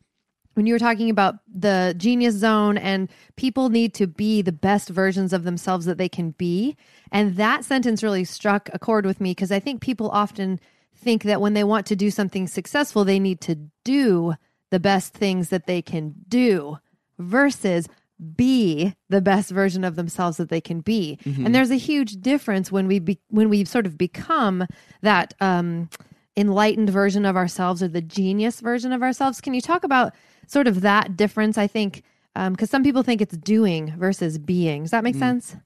[0.53, 4.91] when you were talking about the genius zone and people need to be the best
[4.91, 6.77] versions of themselves that they can be.
[7.11, 10.61] And that sentence really struck a chord with me because I think people often
[10.95, 14.35] think that when they want to do something successful, they need to do
[14.77, 16.77] the best things that they can do
[17.19, 17.89] versus
[18.35, 21.19] be the best version of themselves that they can be.
[21.25, 21.47] Mm-hmm.
[21.47, 24.67] And there's a huge difference when we be, when we sort of become
[25.01, 25.89] that um,
[26.37, 29.41] enlightened version of ourselves or the genius version of ourselves.
[29.41, 30.12] Can you talk about
[30.47, 31.57] sort of that difference?
[31.57, 32.03] I think
[32.35, 34.83] because um, some people think it's doing versus being.
[34.83, 35.21] Does that make mm.
[35.21, 35.57] sense?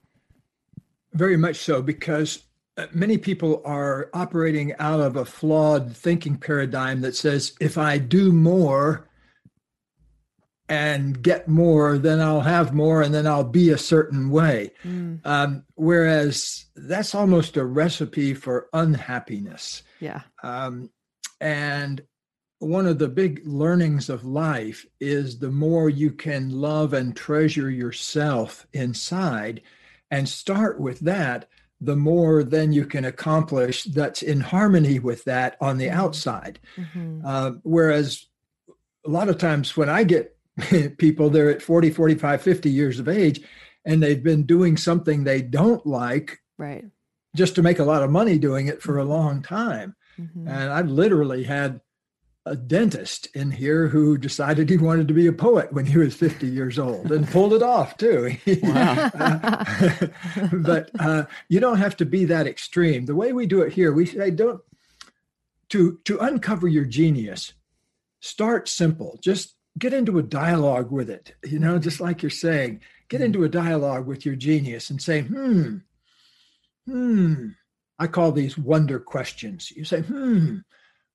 [1.14, 2.44] Very much so, because
[2.92, 8.32] many people are operating out of a flawed thinking paradigm that says if I do
[8.32, 9.08] more
[10.68, 14.70] and get more, then I'll have more and then I'll be a certain way.
[14.84, 15.20] Mm.
[15.26, 19.82] Um, whereas that's almost a recipe for unhappiness.
[19.98, 20.22] Yeah.
[20.44, 20.90] Um,
[21.40, 22.02] and
[22.60, 27.70] one of the big learnings of life is the more you can love and treasure
[27.70, 29.62] yourself inside
[30.10, 31.48] and start with that
[31.80, 36.00] the more then you can accomplish that's in harmony with that on the mm-hmm.
[36.00, 36.60] outside.
[36.76, 37.22] Mm-hmm.
[37.24, 38.26] Uh, whereas
[39.06, 40.36] a lot of times when I get
[40.98, 43.40] people, they're at 40, 45, 50 years of age,
[43.84, 46.38] and they've been doing something they don't like.
[46.58, 46.84] Right.
[47.34, 49.94] Just to make a lot of money doing it for a long time.
[50.18, 50.48] Mm-hmm.
[50.48, 51.80] And I've literally had
[52.46, 56.14] a dentist in here who decided he wanted to be a poet when he was
[56.14, 58.36] 50 years old and pulled it off too.
[58.62, 59.10] Wow.
[59.14, 60.06] uh,
[60.52, 63.04] but uh, you don't have to be that extreme.
[63.06, 64.60] The way we do it here, we say don't
[65.70, 67.52] to to uncover your genius.
[68.20, 69.18] Start simple.
[69.22, 71.34] Just get into a dialogue with it.
[71.44, 75.22] You know, just like you're saying, get into a dialogue with your genius and say,
[75.22, 75.78] hmm,
[76.86, 77.48] hmm.
[77.98, 79.70] I call these wonder questions.
[79.70, 80.58] You say, hmm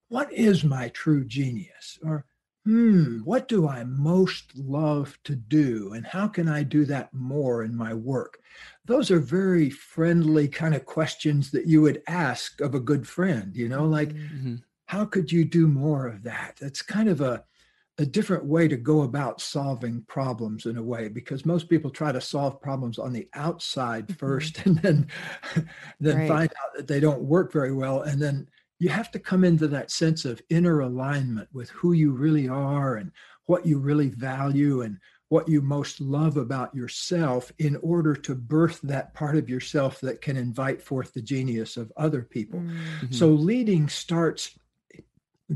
[0.09, 1.99] what is my true genius?
[2.03, 2.25] Or,
[2.65, 5.93] hmm, what do I most love to do?
[5.93, 8.39] And how can I do that more in my work?
[8.85, 13.55] Those are very friendly kind of questions that you would ask of a good friend,
[13.55, 14.55] you know, like, mm-hmm.
[14.85, 16.57] how could you do more of that?
[16.59, 17.43] That's kind of a,
[17.97, 22.11] a different way to go about solving problems in a way because most people try
[22.11, 24.69] to solve problems on the outside 1st mm-hmm.
[24.69, 25.07] and then
[25.99, 26.27] then right.
[26.27, 28.47] find out that they don't work very well and then
[28.79, 32.95] you have to come into that sense of inner alignment with who you really are
[32.95, 33.11] and
[33.45, 34.97] what you really value and
[35.29, 40.21] what you most love about yourself in order to birth that part of yourself that
[40.21, 42.59] can invite forth the genius of other people.
[42.59, 43.11] Mm-hmm.
[43.11, 44.57] So leading starts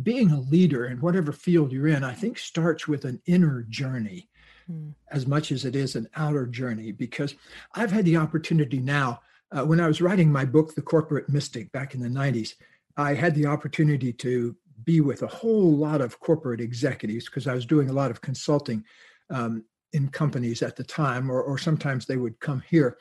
[0.03, 4.29] being a leader in whatever field you're in, I think starts with an inner journey
[4.71, 4.93] mm.
[5.11, 7.35] as much as it is an outer journey because
[7.73, 11.71] I've had the opportunity now uh, when I was writing my book The Corporate Mystic
[11.71, 12.53] back in the 90s,
[12.99, 17.53] I had the opportunity to be with a whole lot of corporate executives because I
[17.53, 18.83] was doing a lot of consulting
[19.29, 22.97] um, in companies at the time, or, or sometimes they would come here.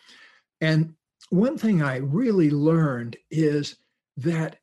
[0.60, 0.94] And
[1.30, 3.76] one thing I really learned is
[4.16, 4.56] that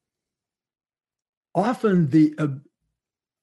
[1.53, 2.47] often the uh,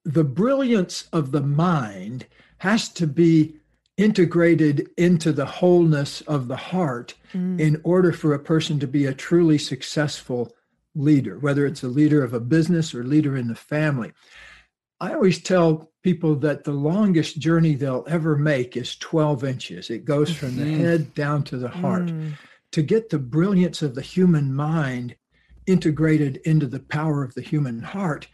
[0.05, 2.25] the brilliance of the mind
[2.57, 3.55] has to be
[3.97, 7.59] integrated into the wholeness of the heart mm.
[7.59, 10.51] in order for a person to be a truly successful
[10.95, 14.11] leader whether it's a leader of a business or leader in the family
[15.03, 19.89] I always tell people that the longest journey they'll ever make is 12 inches.
[19.89, 20.81] It goes from the mm-hmm.
[20.81, 22.05] head down to the heart.
[22.05, 22.33] Mm.
[22.71, 25.17] To get the brilliance of the human mind
[25.67, 28.29] integrated into the power of the human heart,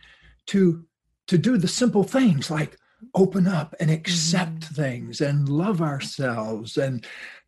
[0.47, 0.85] to,
[1.27, 2.77] to do the simple things like
[3.15, 4.75] open up and accept mm.
[4.75, 7.05] things and love ourselves and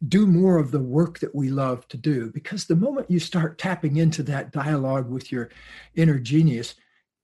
[0.07, 2.31] do more of the work that we love to do.
[2.31, 5.49] Because the moment you start tapping into that dialogue with your
[5.95, 6.75] inner genius,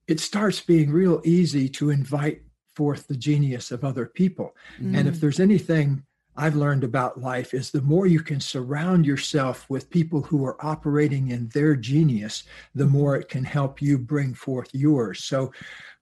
[0.08, 2.42] it starts being real easy to invite
[2.76, 4.56] forth the genius of other people.
[4.80, 4.98] Mm.
[4.98, 5.20] And if mm.
[5.22, 6.04] there's anything
[6.38, 10.64] I've learned about life is the more you can surround yourself with people who are
[10.64, 12.44] operating in their genius,
[12.76, 15.24] the more it can help you bring forth yours.
[15.24, 15.52] So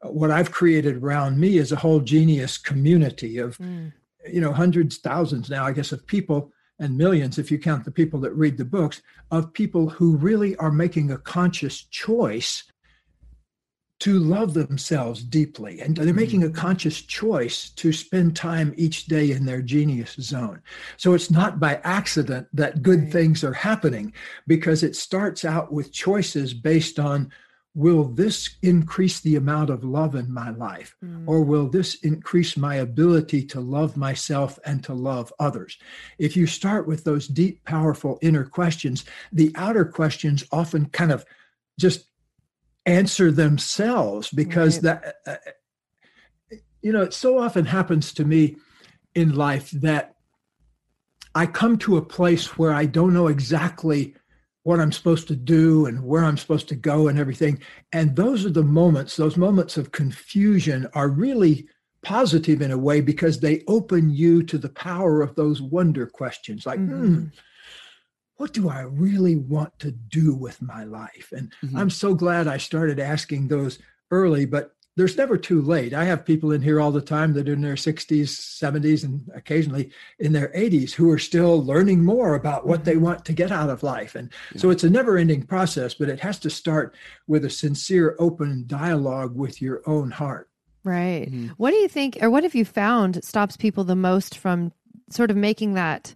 [0.04, 3.94] uh, what I've created around me is a whole genius community of mm.
[4.30, 7.92] you know hundreds thousands now I guess of people and millions if you count the
[7.92, 12.64] people that read the books of people who really are making a conscious choice
[14.00, 15.80] to love themselves deeply.
[15.80, 20.62] And they're making a conscious choice to spend time each day in their genius zone.
[20.98, 23.12] So it's not by accident that good right.
[23.12, 24.14] things are happening
[24.48, 27.32] because it starts out with choices based on
[27.74, 30.96] will this increase the amount of love in my life?
[31.04, 31.24] Mm.
[31.28, 35.78] or will this increase my ability to love myself and to love others?
[36.18, 41.26] If you start with those deep powerful inner questions the outer questions often kind of
[41.78, 42.08] just
[42.86, 45.02] answer themselves because right.
[45.02, 45.52] that uh,
[46.82, 48.56] you know it so often happens to me
[49.16, 50.16] in life that
[51.34, 54.14] i come to a place where i don't know exactly
[54.64, 57.60] what i'm supposed to do and where i'm supposed to go and everything
[57.92, 61.68] and those are the moments those moments of confusion are really
[62.04, 66.68] positive in a way because they open you to the power of those wonder questions
[66.68, 67.16] like mm-hmm.
[67.16, 67.26] hmm
[68.38, 71.32] what do I really want to do with my life?
[71.36, 71.78] And mm-hmm.
[71.78, 73.80] I'm so glad I started asking those
[74.12, 75.94] early, but there's never too late.
[75.94, 79.30] I have people in here all the time that are in their 60s, 70s, and
[79.36, 83.04] occasionally in their 80s who are still learning more about what they mm-hmm.
[83.04, 84.16] want to get out of life.
[84.16, 84.62] And yeah.
[84.62, 86.96] so it's a never ending process, but it has to start
[87.28, 90.50] with a sincere, open dialogue with your own heart.
[90.86, 91.30] Right.
[91.30, 91.48] Mm-hmm.
[91.58, 94.72] What do you think, or what have you found stops people the most from
[95.10, 96.16] sort of making that?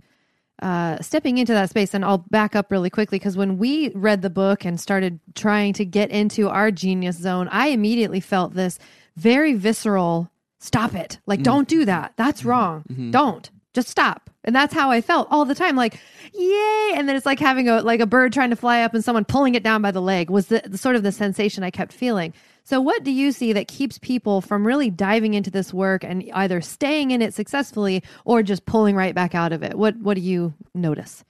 [0.62, 4.22] Uh, stepping into that space, and I'll back up really quickly because when we read
[4.22, 8.80] the book and started trying to get into our genius zone, I immediately felt this
[9.15, 11.19] very visceral stop it.
[11.26, 11.43] Like, mm-hmm.
[11.43, 12.13] don't do that.
[12.17, 12.50] That's mm-hmm.
[12.50, 12.84] wrong.
[12.89, 13.12] Mm-hmm.
[13.12, 14.30] Don't just stop.
[14.43, 15.76] And that's how I felt all the time.
[15.76, 16.00] Like,
[16.34, 16.91] yay.
[16.95, 19.26] And then it's like having a, like a bird trying to fly up and someone
[19.26, 21.93] pulling it down by the leg was the, the sort of the sensation I kept
[21.93, 22.34] feeling.
[22.69, 26.29] So, what do you see that keeps people from really diving into this work and
[26.36, 29.75] either staying in it successfully or just pulling right back out of it?
[29.75, 31.25] What What do you notice?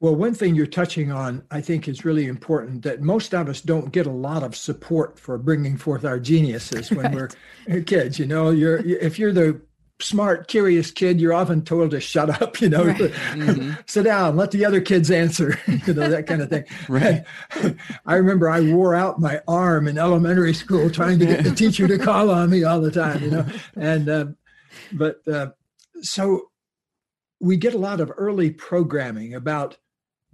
[0.00, 3.60] Well, one thing you're touching on, I think, is really important that most of us
[3.60, 7.36] don't get a lot of support for bringing forth our geniuses when right.
[7.68, 8.18] we're kids.
[8.18, 9.60] You know, you're if you're the
[10.00, 12.96] smart, curious kid, you're often told to shut up, you know, right.
[12.98, 13.72] mm-hmm.
[13.86, 16.64] sit down, let the other kids answer, you know, that kind of thing.
[16.88, 17.24] right.
[18.04, 21.88] I remember I wore out my arm in elementary school trying to get the teacher
[21.88, 24.26] to call on me all the time, you know, and, uh,
[24.92, 25.48] but uh,
[26.02, 26.50] so
[27.40, 29.76] we get a lot of early programming about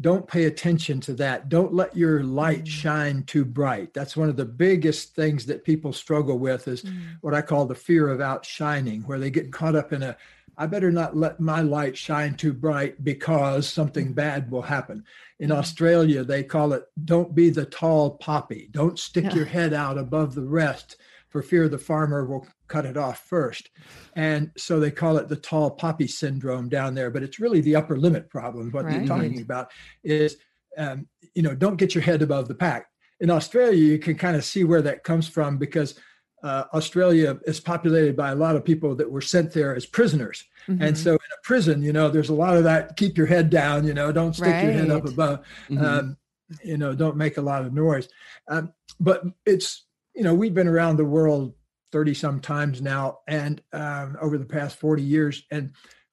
[0.03, 1.49] don't pay attention to that.
[1.49, 2.69] Don't let your light mm.
[2.69, 3.95] shine too bright.
[3.95, 7.17] That's one of the biggest things that people struggle with is mm.
[7.21, 10.17] what I call the fear of outshining, where they get caught up in a
[10.59, 14.15] I better not let my light shine too bright because something mm.
[14.15, 15.05] bad will happen.
[15.39, 15.57] In mm.
[15.57, 18.69] Australia, they call it don't be the tall poppy.
[18.73, 19.35] Don't stick yeah.
[19.35, 20.97] your head out above the rest
[21.33, 23.71] for fear the farmer will cut it off first.
[24.15, 27.75] And so they call it the tall poppy syndrome down there, but it's really the
[27.75, 28.71] upper limit problem.
[28.71, 28.99] What right.
[28.99, 29.71] they're talking about
[30.05, 30.37] is,
[30.77, 32.87] um, you know, don't get your head above the pack.
[33.21, 35.95] in Australia, you can kind of see where that comes from because
[36.43, 40.45] uh, Australia is populated by a lot of people that were sent there as prisoners.
[40.67, 40.83] Mm-hmm.
[40.83, 43.49] And so in a prison, you know, there's a lot of that keep your head
[43.49, 44.65] down, you know, don't stick right.
[44.65, 45.85] your head up above, mm-hmm.
[45.85, 46.17] um,
[46.65, 48.09] you know, don't make a lot of noise.
[48.49, 51.55] Um, but it's, you know, we've been around the world
[51.93, 55.45] 30 some times now and um, over the past 40 years.
[55.51, 55.73] And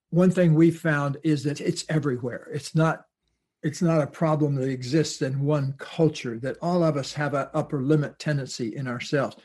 [0.10, 2.48] one thing we found is that it's everywhere.
[2.52, 3.06] It's not
[3.62, 7.48] it's not a problem that exists in one culture that all of us have an
[7.54, 9.36] upper limit tendency in ourselves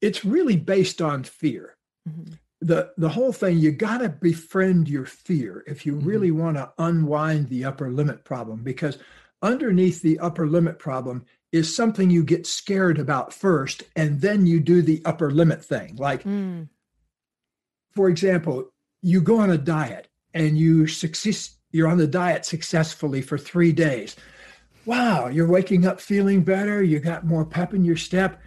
[0.00, 1.76] it's really based on fear
[2.08, 2.32] mm-hmm.
[2.60, 6.08] the the whole thing you got to befriend your fear if you mm-hmm.
[6.08, 8.98] really want to unwind the upper limit problem because
[9.42, 14.60] underneath the upper limit problem is something you get scared about first and then you
[14.60, 16.68] do the upper limit thing like mm.
[17.94, 21.36] for example you go on a diet and you succeed
[21.70, 24.16] you're on the diet successfully for three days.
[24.86, 26.82] Wow, you're waking up feeling better.
[26.82, 28.40] You got more pep in your step.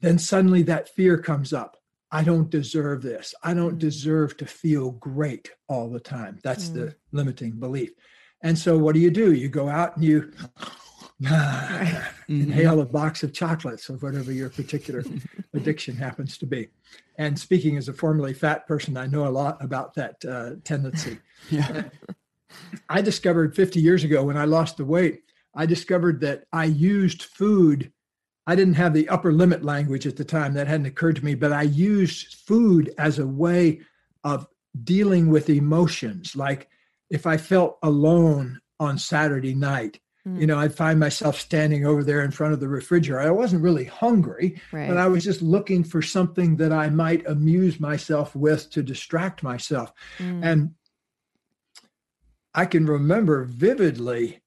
[0.00, 1.76] Then suddenly that fear comes up.
[2.12, 3.34] I don't deserve this.
[3.42, 3.78] I don't mm.
[3.78, 6.38] deserve to feel great all the time.
[6.42, 6.74] That's mm.
[6.74, 7.90] the limiting belief.
[8.42, 9.32] And so what do you do?
[9.32, 10.32] You go out and you
[11.22, 12.40] mm-hmm.
[12.40, 15.04] inhale a box of chocolates or whatever your particular
[15.54, 16.68] addiction happens to be.
[17.18, 21.18] And speaking as a formerly fat person, I know a lot about that uh, tendency.
[21.48, 21.84] Yeah.
[22.90, 25.22] I discovered 50 years ago when I lost the weight,
[25.54, 27.92] I discovered that I used food.
[28.46, 31.34] I didn't have the upper limit language at the time, that hadn't occurred to me,
[31.34, 33.80] but I used food as a way
[34.22, 34.46] of
[34.84, 36.36] dealing with emotions.
[36.36, 36.68] Like
[37.08, 42.22] if I felt alone on Saturday night, you know, I'd find myself standing over there
[42.22, 43.26] in front of the refrigerator.
[43.26, 44.86] I wasn't really hungry, right.
[44.86, 49.42] but I was just looking for something that I might amuse myself with to distract
[49.42, 49.92] myself.
[50.18, 50.44] Mm.
[50.44, 50.74] And
[52.54, 54.42] I can remember vividly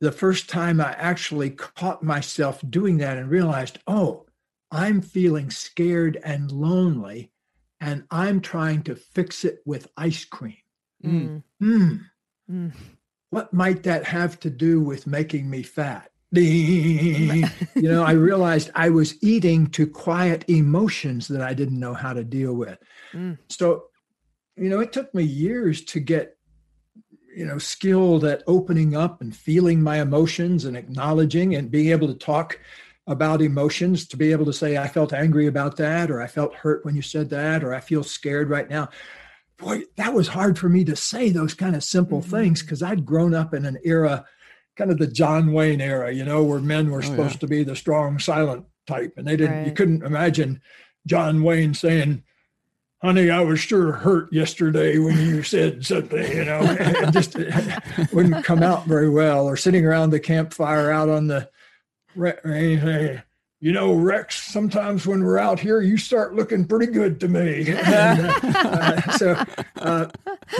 [0.00, 4.26] the first time I actually caught myself doing that and realized, oh,
[4.70, 7.30] I'm feeling scared and lonely,
[7.80, 10.56] and I'm trying to fix it with ice cream.
[11.02, 11.42] Mm.
[11.62, 12.00] Mm.
[12.50, 12.72] Mm
[13.36, 16.10] what might that have to do with making me fat?
[16.32, 17.42] you
[17.74, 22.24] know, I realized I was eating to quiet emotions that I didn't know how to
[22.24, 22.78] deal with.
[23.12, 23.36] Mm.
[23.50, 23.88] So,
[24.56, 26.38] you know, it took me years to get,
[27.36, 32.08] you know, skilled at opening up and feeling my emotions and acknowledging and being able
[32.08, 32.58] to talk
[33.06, 36.54] about emotions, to be able to say, I felt angry about that, or I felt
[36.54, 38.88] hurt when you said that, or I feel scared right now
[39.58, 42.30] boy, that was hard for me to say those kind of simple mm-hmm.
[42.30, 44.24] things because I'd grown up in an era,
[44.76, 47.40] kind of the John Wayne era, you know, where men were oh, supposed yeah.
[47.40, 49.14] to be the strong, silent type.
[49.16, 49.66] And they didn't, right.
[49.66, 50.60] you couldn't imagine
[51.06, 52.22] John Wayne saying,
[53.02, 57.80] honey, I was sure hurt yesterday when you said something, you know, it just eh,
[57.96, 59.46] eh, wouldn't come out very well.
[59.46, 61.48] Or sitting around the campfire out on the,
[62.44, 63.22] anything
[63.66, 67.66] you know, Rex, sometimes when we're out here, you start looking pretty good to me.
[67.76, 69.44] And, uh, uh, so
[69.78, 70.06] uh,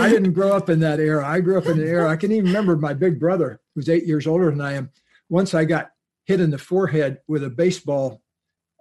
[0.01, 1.25] I didn't grow up in that era.
[1.25, 2.11] I grew up in an era.
[2.11, 4.91] I can even remember my big brother, who's eight years older than I am.
[5.29, 5.93] Once I got
[6.25, 8.23] hit in the forehead with a baseball,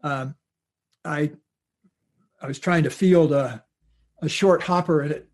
[0.02, 0.34] um,
[1.04, 1.32] I
[2.42, 3.64] I was trying to field a,
[4.24, 5.30] a short hopper and it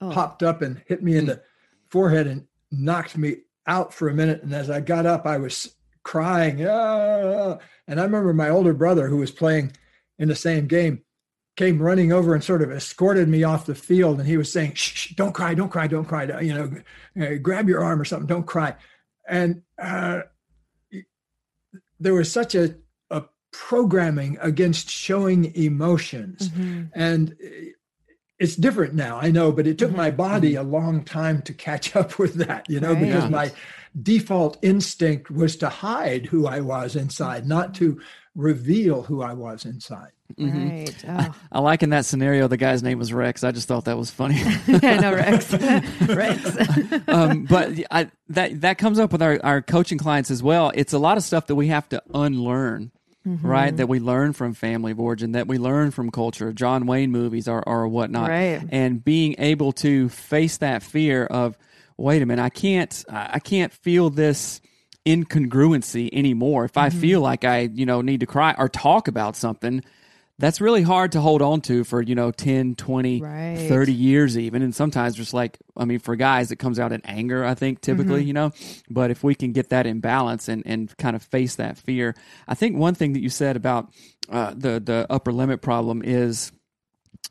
[0.00, 0.10] oh.
[0.10, 1.42] popped up and hit me in the
[1.90, 4.42] forehead and knocked me out for a minute.
[4.42, 6.66] And as I got up, I was crying.
[6.66, 7.58] Ah.
[7.86, 9.72] And I remember my older brother, who was playing
[10.18, 11.02] in the same game,
[11.56, 14.18] came running over and sort of escorted me off the field.
[14.18, 16.40] And he was saying, shh, shh don't cry, don't cry, don't cry.
[16.40, 18.74] You know, uh, grab your arm or something, don't cry.
[19.28, 20.22] And uh,
[22.00, 22.74] there was such a,
[23.10, 26.48] a programming against showing emotions.
[26.48, 26.84] Mm-hmm.
[26.94, 27.36] And
[28.38, 29.98] it's different now, I know, but it took mm-hmm.
[29.98, 30.66] my body mm-hmm.
[30.66, 33.00] a long time to catch up with that, you know, right.
[33.00, 33.52] because my
[34.00, 38.00] default instinct was to hide who I was inside, not to
[38.34, 40.12] reveal who I was inside.
[40.38, 40.68] Mm-hmm.
[40.68, 41.04] Right.
[41.06, 41.10] Oh.
[41.10, 43.44] I, I, like in that scenario, the guy's name was Rex.
[43.44, 44.36] I just thought that was funny.
[44.66, 45.52] yeah, no, Rex.
[46.08, 47.08] Rex.
[47.08, 50.72] um, but I, that that comes up with our, our coaching clients as well.
[50.74, 52.92] It's a lot of stuff that we have to unlearn.
[53.24, 53.46] Mm-hmm.
[53.46, 57.12] Right, that we learn from family of origin, that we learn from culture, John Wayne
[57.12, 58.60] movies or, or whatnot, right.
[58.68, 61.56] and being able to face that fear of,
[62.02, 64.60] wait a minute, I can't, I can't feel this
[65.06, 66.64] incongruency anymore.
[66.64, 67.00] If I mm-hmm.
[67.00, 69.82] feel like I, you know, need to cry or talk about something,
[70.38, 73.68] that's really hard to hold on to for, you know, 10, 20, right.
[73.68, 74.62] 30 years even.
[74.62, 77.80] And sometimes just like, I mean, for guys, it comes out in anger, I think,
[77.80, 78.26] typically, mm-hmm.
[78.26, 78.52] you know.
[78.90, 82.16] But if we can get that in balance and, and kind of face that fear,
[82.48, 83.92] I think one thing that you said about
[84.28, 86.50] uh, the, the upper limit problem is,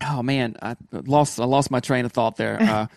[0.01, 2.57] oh man, I lost, I lost my train of thought there.
[2.71, 2.87] Uh,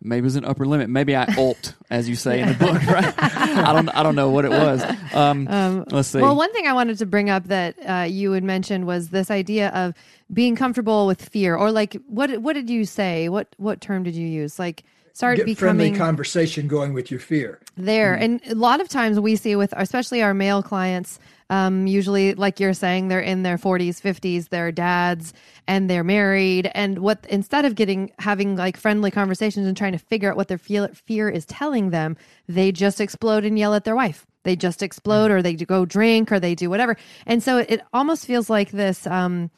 [0.00, 0.90] Maybe it was an upper limit.
[0.90, 3.14] Maybe I ult, as you say in the book, right?
[3.18, 3.88] I don't.
[3.88, 4.82] I don't know what it was.
[5.14, 6.20] Um, um, let's see.
[6.20, 9.30] Well, one thing I wanted to bring up that uh, you had mentioned was this
[9.30, 9.94] idea of
[10.32, 12.38] being comfortable with fear, or like what?
[12.38, 13.28] What did you say?
[13.28, 14.58] What what term did you use?
[14.58, 17.60] Like start Get becoming friendly conversation going with your fear.
[17.76, 18.22] There, mm-hmm.
[18.22, 21.18] and a lot of times we see with, especially our male clients
[21.50, 25.34] um, usually, like you're saying, they're in their 40s, 50s, they're dads,
[25.66, 26.70] and they're married.
[26.74, 30.48] And what instead of getting having like friendly conversations and trying to figure out what
[30.48, 32.16] their feel, fear is telling them,
[32.48, 34.26] they just explode and yell at their wife.
[34.44, 36.96] They just explode, or they go drink, or they do whatever.
[37.26, 39.06] And so it almost feels like this.
[39.06, 39.50] Um,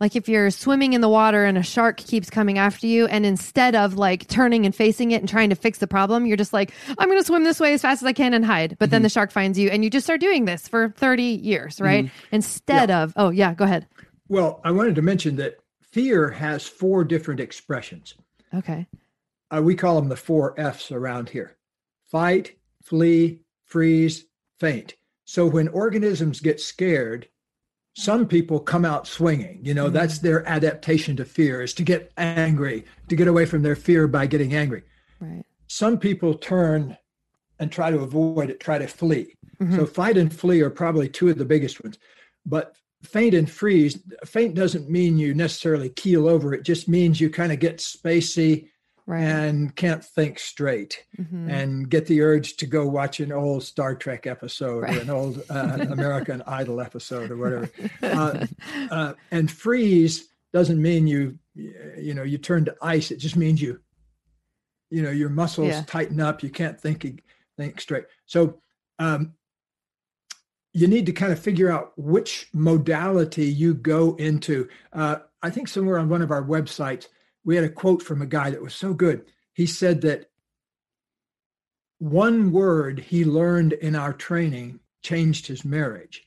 [0.00, 3.26] like if you're swimming in the water and a shark keeps coming after you, and
[3.26, 6.52] instead of like turning and facing it and trying to fix the problem, you're just
[6.52, 8.76] like, I'm going to swim this way as fast as I can and hide.
[8.78, 8.90] But mm-hmm.
[8.92, 12.04] then the shark finds you, and you just start doing this for 30 years, right?
[12.06, 12.34] Mm-hmm.
[12.36, 13.02] Instead yeah.
[13.02, 13.86] of, oh, yeah, go ahead.
[14.28, 18.14] Well, I wanted to mention that fear has four different expressions.
[18.54, 18.86] Okay.
[19.50, 21.56] Uh, we call them the four F's around here
[22.06, 24.24] fight, flee, freeze,
[24.58, 24.94] faint.
[25.24, 27.28] So when organisms get scared,
[27.98, 29.94] some people come out swinging you know mm-hmm.
[29.94, 34.06] that's their adaptation to fear is to get angry to get away from their fear
[34.06, 34.84] by getting angry
[35.18, 36.96] right some people turn
[37.58, 39.74] and try to avoid it try to flee mm-hmm.
[39.74, 41.98] so fight and flee are probably two of the biggest ones
[42.46, 47.28] but faint and freeze faint doesn't mean you necessarily keel over it just means you
[47.28, 48.68] kind of get spacey
[49.08, 49.22] right.
[49.22, 51.50] and can't think straight mm-hmm.
[51.50, 54.96] and get the urge to go watch an old Star Trek episode right.
[54.96, 57.70] or an old uh, American Idol episode or whatever.
[58.02, 58.46] Uh,
[58.90, 63.10] uh, and freeze doesn't mean you, you know, you turn to ice.
[63.10, 63.80] It just means you,
[64.90, 65.84] you know, your muscles yeah.
[65.86, 66.42] tighten up.
[66.42, 67.22] You can't think
[67.56, 68.04] think straight.
[68.26, 68.60] So
[68.98, 69.34] um,
[70.72, 74.68] you need to kind of figure out which modality you go into.
[74.92, 77.06] Uh, I think somewhere on one of our websites,
[77.48, 79.24] we had a quote from a guy that was so good.
[79.54, 80.28] He said that
[81.98, 86.24] one word he learned in our training changed his marriage.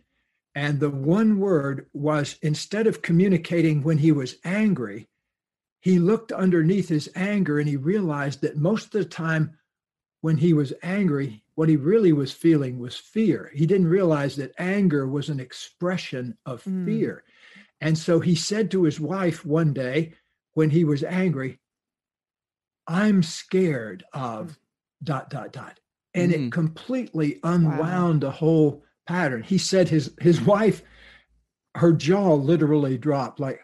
[0.55, 5.09] And the one word was instead of communicating when he was angry,
[5.79, 9.59] he looked underneath his anger and he realized that most of the time
[10.21, 13.51] when he was angry, what he really was feeling was fear.
[13.53, 16.83] He didn't realize that anger was an expression of mm.
[16.83, 17.23] fear.
[17.79, 20.13] And so he said to his wife one day,
[20.53, 21.59] when he was angry,
[22.87, 24.57] I'm scared of
[25.03, 25.79] dot, dot, dot.
[26.13, 26.47] And mm.
[26.47, 28.29] it completely unwound wow.
[28.29, 29.43] the whole pattern.
[29.43, 30.83] He said his his wife,
[31.75, 33.61] her jaw literally dropped, like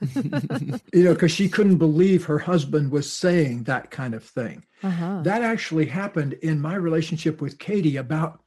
[0.14, 4.64] you know, because she couldn't believe her husband was saying that kind of thing.
[4.82, 5.20] Uh-huh.
[5.22, 8.40] That actually happened in my relationship with Katie about,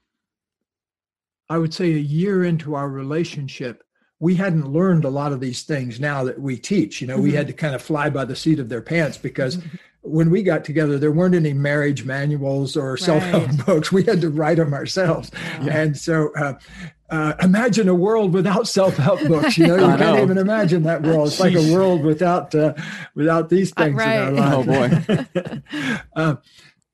[1.49, 3.83] I would say, a year into our relationship
[4.19, 7.01] we hadn't learned a lot of these things now that we teach.
[7.01, 7.23] You know, mm-hmm.
[7.23, 9.77] we had to kind of fly by the seat of their pants because mm-hmm.
[10.01, 13.91] when we got together, there weren't any marriage manuals or self help books.
[13.91, 15.31] We had to write them ourselves.
[15.63, 15.77] Yeah.
[15.77, 16.53] And so, uh,
[17.09, 19.57] uh, imagine a world without self-help books.
[19.57, 20.21] You know, you can't know.
[20.21, 21.29] even imagine that world.
[21.29, 22.75] It's like a world without uh,
[23.15, 24.27] without these uh, things right.
[24.27, 25.05] in our life.
[25.09, 25.61] Oh boy.
[26.15, 26.35] Uh,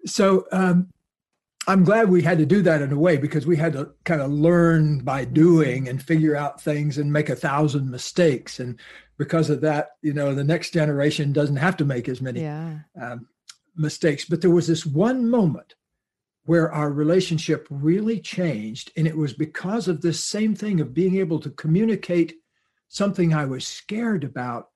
[0.05, 0.87] so um,
[1.67, 4.21] I'm glad we had to do that in a way because we had to kind
[4.21, 8.59] of learn by doing and figure out things and make a thousand mistakes.
[8.59, 8.79] And
[9.17, 12.79] because of that, you know, the next generation doesn't have to make as many yeah.
[13.01, 13.27] um,
[13.75, 14.25] mistakes.
[14.25, 15.75] But there was this one moment
[16.45, 18.91] where our relationship really changed.
[18.95, 22.35] And it was because of this same thing of being able to communicate
[22.87, 24.69] something I was scared about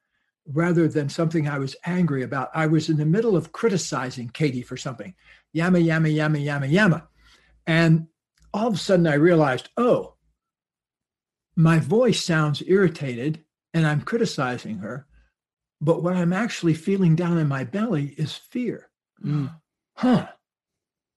[0.51, 2.49] rather than something I was angry about.
[2.55, 5.13] I was in the middle of criticizing Katie for something
[5.53, 7.07] yama, yama, yama, yama, yama.
[7.65, 8.07] And
[8.53, 10.15] all of a sudden I realized, oh,
[11.55, 13.43] my voice sounds irritated
[13.73, 15.05] and I'm criticizing her.
[15.81, 18.89] But what I'm actually feeling down in my belly is fear.
[19.23, 19.53] Mm.
[19.95, 20.27] Huh.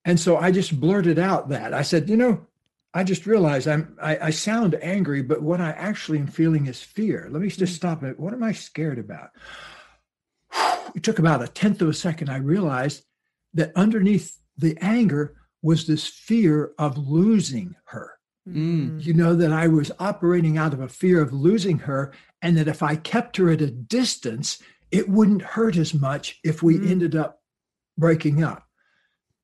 [0.04, 1.74] And so I just blurted out that.
[1.74, 2.46] I said, you know,
[2.94, 6.82] I just realized I'm I, I, sound angry, but what I actually am feeling is
[6.82, 7.28] fear.
[7.30, 7.76] Let me just mm.
[7.76, 8.20] stop it.
[8.20, 9.30] What am I scared about?
[10.94, 12.28] It took about a tenth of a second.
[12.28, 13.04] I realized
[13.54, 18.12] that underneath the anger was this fear of losing her.
[18.48, 19.04] Mm.
[19.04, 22.68] You know, that I was operating out of a fear of losing her, and that
[22.68, 26.90] if I kept her at a distance, it wouldn't hurt as much if we mm.
[26.90, 27.40] ended up
[27.96, 28.64] breaking up.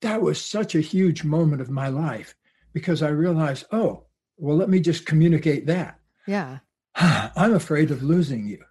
[0.03, 2.35] That was such a huge moment of my life
[2.73, 4.05] because I realized, oh,
[4.37, 5.99] well, let me just communicate that.
[6.27, 6.59] Yeah.
[6.95, 8.63] I'm afraid of losing you.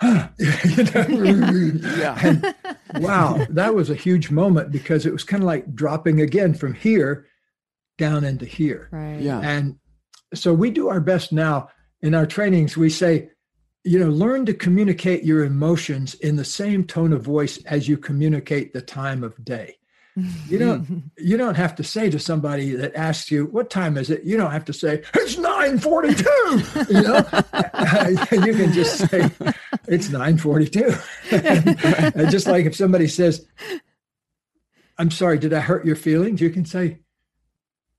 [0.38, 2.18] yeah.
[2.22, 2.54] And,
[2.94, 6.74] wow, that was a huge moment because it was kind of like dropping again from
[6.74, 7.26] here
[7.98, 8.88] down into here.
[8.90, 9.20] Right.
[9.20, 9.40] Yeah.
[9.40, 9.78] And
[10.34, 11.68] so we do our best now
[12.00, 12.76] in our trainings.
[12.76, 13.30] We say,
[13.84, 17.98] you know, learn to communicate your emotions in the same tone of voice as you
[17.98, 19.76] communicate the time of day.
[20.48, 24.10] You don't you don't have to say to somebody that asks you, what time is
[24.10, 24.24] it?
[24.24, 26.94] You don't have to say, it's 942.
[26.94, 27.16] You know,
[28.46, 29.30] you can just say
[29.88, 30.94] it's 942.
[31.30, 33.46] and just like if somebody says,
[34.98, 36.40] I'm sorry, did I hurt your feelings?
[36.40, 36.98] You can say,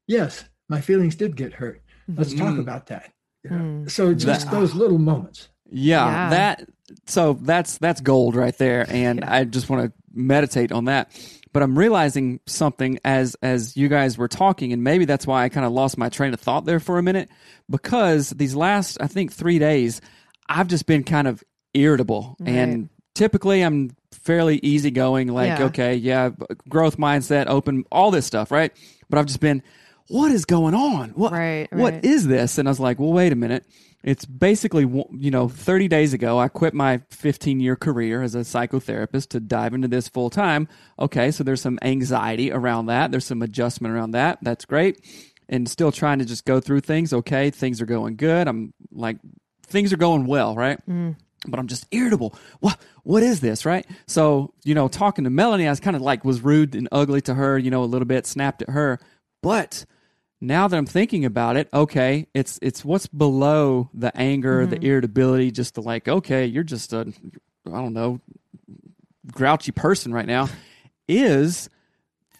[0.08, 1.82] Yes, my feelings did get hurt.
[2.08, 2.60] Let's talk Mm.
[2.60, 3.14] about that.
[3.44, 3.56] You know?
[3.58, 3.92] Mm.
[3.92, 5.48] So just That- those little moments.
[5.74, 6.30] Yeah, Yeah.
[6.32, 6.70] that
[7.08, 11.10] so that's that's gold right there and I just want to meditate on that.
[11.54, 15.50] But I'm realizing something as as you guys were talking and maybe that's why I
[15.50, 17.30] kind of lost my train of thought there for a minute
[17.70, 20.00] because these last I think 3 days
[20.48, 21.44] I've just been kind of
[21.74, 25.66] irritable and typically I'm fairly easygoing like Yeah.
[25.66, 26.30] okay, yeah,
[26.70, 28.72] growth mindset, open all this stuff, right?
[29.10, 29.62] But I've just been
[30.12, 31.10] what is going on?
[31.12, 32.04] What Right, right.
[32.04, 32.58] is this?
[32.58, 33.66] And I was like, well, wait a minute.
[34.04, 38.40] It's basically, you know, 30 days ago, I quit my 15 year career as a
[38.40, 40.68] psychotherapist to dive into this full time.
[41.00, 43.12] Okay, so there's some anxiety around that.
[43.12, 44.40] There's some adjustment around that.
[44.42, 45.00] That's great.
[45.48, 47.14] And still trying to just go through things.
[47.14, 48.48] Okay, things are going good.
[48.48, 49.18] I'm like,
[49.68, 50.80] things are going well, right?
[50.90, 51.16] Mm.
[51.48, 52.36] But I'm just irritable.
[52.60, 53.86] What what is this, right?
[54.08, 57.22] So, you know, talking to Melanie, I was kind of like was rude and ugly
[57.22, 59.00] to her, you know, a little bit, snapped at her.
[59.42, 59.86] But
[60.42, 64.86] now that I'm thinking about it, okay, it's it's what's below the anger, the mm-hmm.
[64.86, 67.14] irritability, just the like, okay, you're just a
[67.68, 68.20] I don't know,
[69.32, 70.50] grouchy person right now,
[71.08, 71.70] is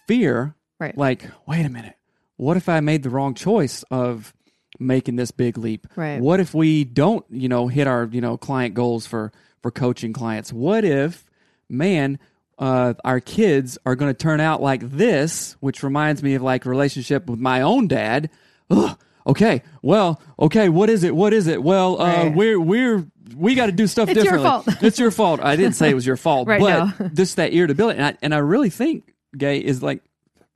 [0.08, 0.56] fear.
[0.80, 0.98] Right.
[0.98, 1.96] Like, wait a minute,
[2.36, 4.34] what if I made the wrong choice of
[4.80, 5.86] making this big leap?
[5.94, 6.20] Right.
[6.20, 9.32] What if we don't, you know, hit our, you know, client goals for
[9.62, 10.52] for coaching clients?
[10.52, 11.30] What if,
[11.68, 12.18] man,
[12.58, 16.64] uh, our kids are going to turn out like this, which reminds me of like
[16.66, 18.30] relationship with my own dad.
[18.70, 18.96] Ugh,
[19.26, 21.14] okay, well, okay, what is it?
[21.14, 21.62] What is it?
[21.62, 22.34] Well, uh, Right.
[22.34, 24.48] we're we're we got to do stuff It's your differently.
[24.72, 24.82] fault.
[24.82, 25.40] it's your fault.
[25.40, 27.08] I didn't say it was your fault, Right, but no.
[27.14, 30.02] just that irritability, and I, and I really think, gay is like,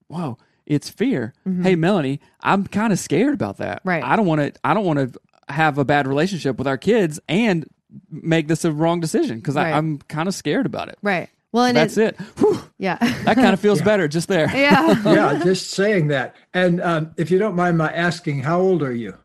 [0.09, 0.37] whoa,
[0.67, 1.33] it's fear.
[1.63, 3.79] Hey, Melanie, I'm kind of scared about that.
[3.81, 3.89] Mm-hmm.
[3.89, 4.05] Right.
[4.05, 4.61] I don't want to.
[4.65, 7.67] I don't want to have a bad relationship with our kids and
[8.11, 9.73] make this a wrong decision because Right.
[9.73, 10.99] I'm kind of scared about it.
[11.03, 11.31] Right.
[11.53, 12.17] Well, and That's it.
[12.39, 12.97] Whew, Yeah.
[13.25, 14.51] that kind of feels better just there.
[14.55, 15.03] yeah.
[15.05, 16.37] Yeah, just saying that.
[16.53, 19.17] And um, if you don't mind my asking, how old are you?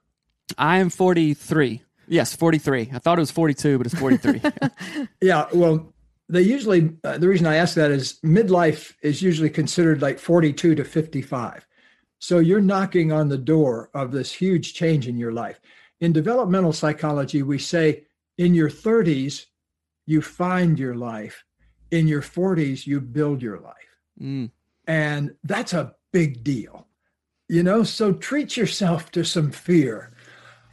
[0.58, 1.82] I am 43.
[2.08, 2.92] Yes, 43.
[2.94, 4.42] I thought it was 42, but it's 43.
[5.22, 5.94] Yeah, well,
[6.30, 10.76] they usually, uh, the reason I ask that is midlife is usually considered like 42
[10.76, 11.66] to 55.
[12.20, 15.60] So you're knocking on the door of this huge change in your life.
[16.00, 18.06] In developmental psychology, we say
[18.38, 19.46] in your 30s,
[20.06, 21.44] you find your life.
[21.92, 23.76] In your 40s, you build your life.
[24.20, 24.52] Mm.
[24.88, 26.88] And that's a big deal.
[27.50, 30.14] You know, so treat yourself to some fear.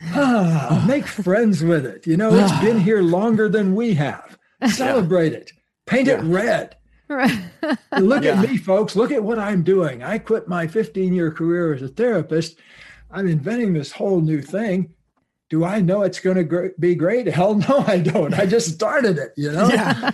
[0.03, 2.07] Ah, make friends with it.
[2.07, 4.39] You know, it's been here longer than we have.
[4.69, 5.53] Celebrate it.
[5.87, 6.77] Paint it red.
[7.09, 7.41] Right.
[7.99, 8.41] Look Yeah.
[8.41, 8.95] at me, folks.
[8.95, 10.03] Look at what I'm doing.
[10.03, 12.59] I quit my 15 year career as a therapist.
[13.11, 14.93] I'm inventing this whole new thing.
[15.49, 17.27] Do I know it's going to gr- be great?
[17.27, 18.35] Hell no, I don't.
[18.39, 19.69] I just started it, you know?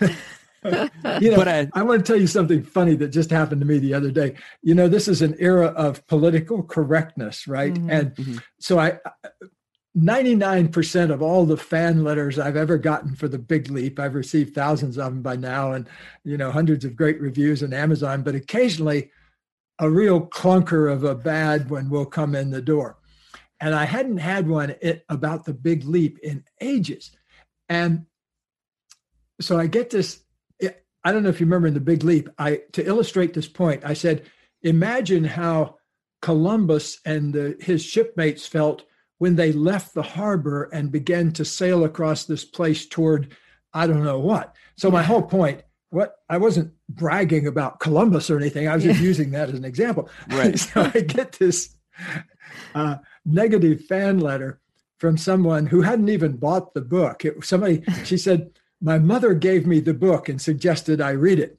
[0.64, 3.66] you know, But I- I want to tell you something funny that just happened to
[3.66, 4.36] me the other day.
[4.62, 7.74] You know, this is an era of political correctness, right?
[7.74, 7.90] Mhm.
[7.90, 8.42] And Mhm.
[8.60, 9.00] so I
[9.94, 14.54] 99% of all the fan letters I've ever gotten for the big leap, I've received
[14.54, 15.86] thousands of them by now and
[16.24, 19.10] you know hundreds of great reviews on Amazon, but occasionally
[19.78, 22.96] a real clunker of a bad one will come in the door.
[23.60, 27.10] And I hadn't had one it, about the big leap in ages.
[27.68, 28.06] And
[29.40, 30.22] so I get this
[31.04, 33.84] I don't know if you remember in the big leap, I to illustrate this point,
[33.84, 34.24] I said,
[34.62, 35.76] imagine how
[36.20, 38.84] Columbus and the, his shipmates felt
[39.18, 43.36] when they left the harbor and began to sail across this place toward
[43.74, 44.54] I don't know what.
[44.76, 48.68] So my whole point, what I wasn't bragging about Columbus or anything.
[48.68, 50.08] I was just using that as an example.
[50.28, 50.58] Right.
[50.58, 51.76] so I get this
[52.74, 54.60] uh, negative fan letter
[54.98, 57.24] from someone who hadn't even bought the book.
[57.24, 61.58] It, somebody, she said, my mother gave me the book and suggested I read it,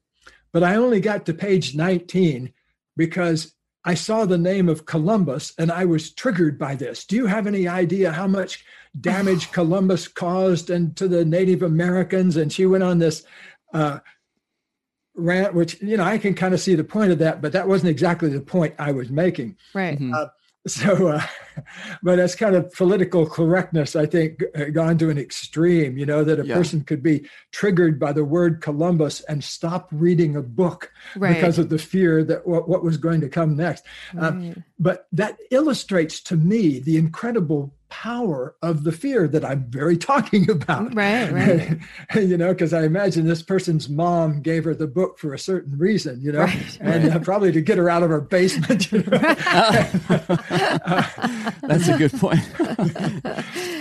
[0.52, 2.52] but I only got to page 19
[2.98, 3.56] because
[3.86, 7.06] I saw the name of Columbus and I was triggered by this.
[7.06, 8.64] Do you have any idea how much
[9.00, 12.38] damage Columbus caused and to the Native Americans?
[12.38, 13.24] And she went on this
[13.74, 14.00] uh,
[15.16, 17.68] rant, which you know I can kind of see the point of that, but that
[17.68, 19.58] wasn't exactly the point I was making.
[19.74, 19.98] Right.
[19.98, 20.30] Mhm.
[20.66, 21.22] So, uh,
[22.04, 25.98] but that's kind of political correctness, I think, uh, gone to an extreme.
[25.98, 26.56] You know that a Yeah.
[26.56, 31.36] person could be triggered by the word Columbus and stop reading a book Right.
[31.36, 33.84] because of the fear that what, what was going to come next.
[34.18, 34.58] Uh, Right.
[34.80, 40.50] but that illustrates to me the incredible power of the fear that I'm very talking
[40.50, 40.96] about.
[40.96, 41.78] Right, right.
[42.16, 45.78] you know, because I imagine this person's mom gave her the book for a certain
[45.78, 47.16] reason, you know, right, and right.
[47.16, 48.92] Uh, probably to get her out of her basement.
[48.92, 49.20] You know?
[51.62, 52.42] That's a good point.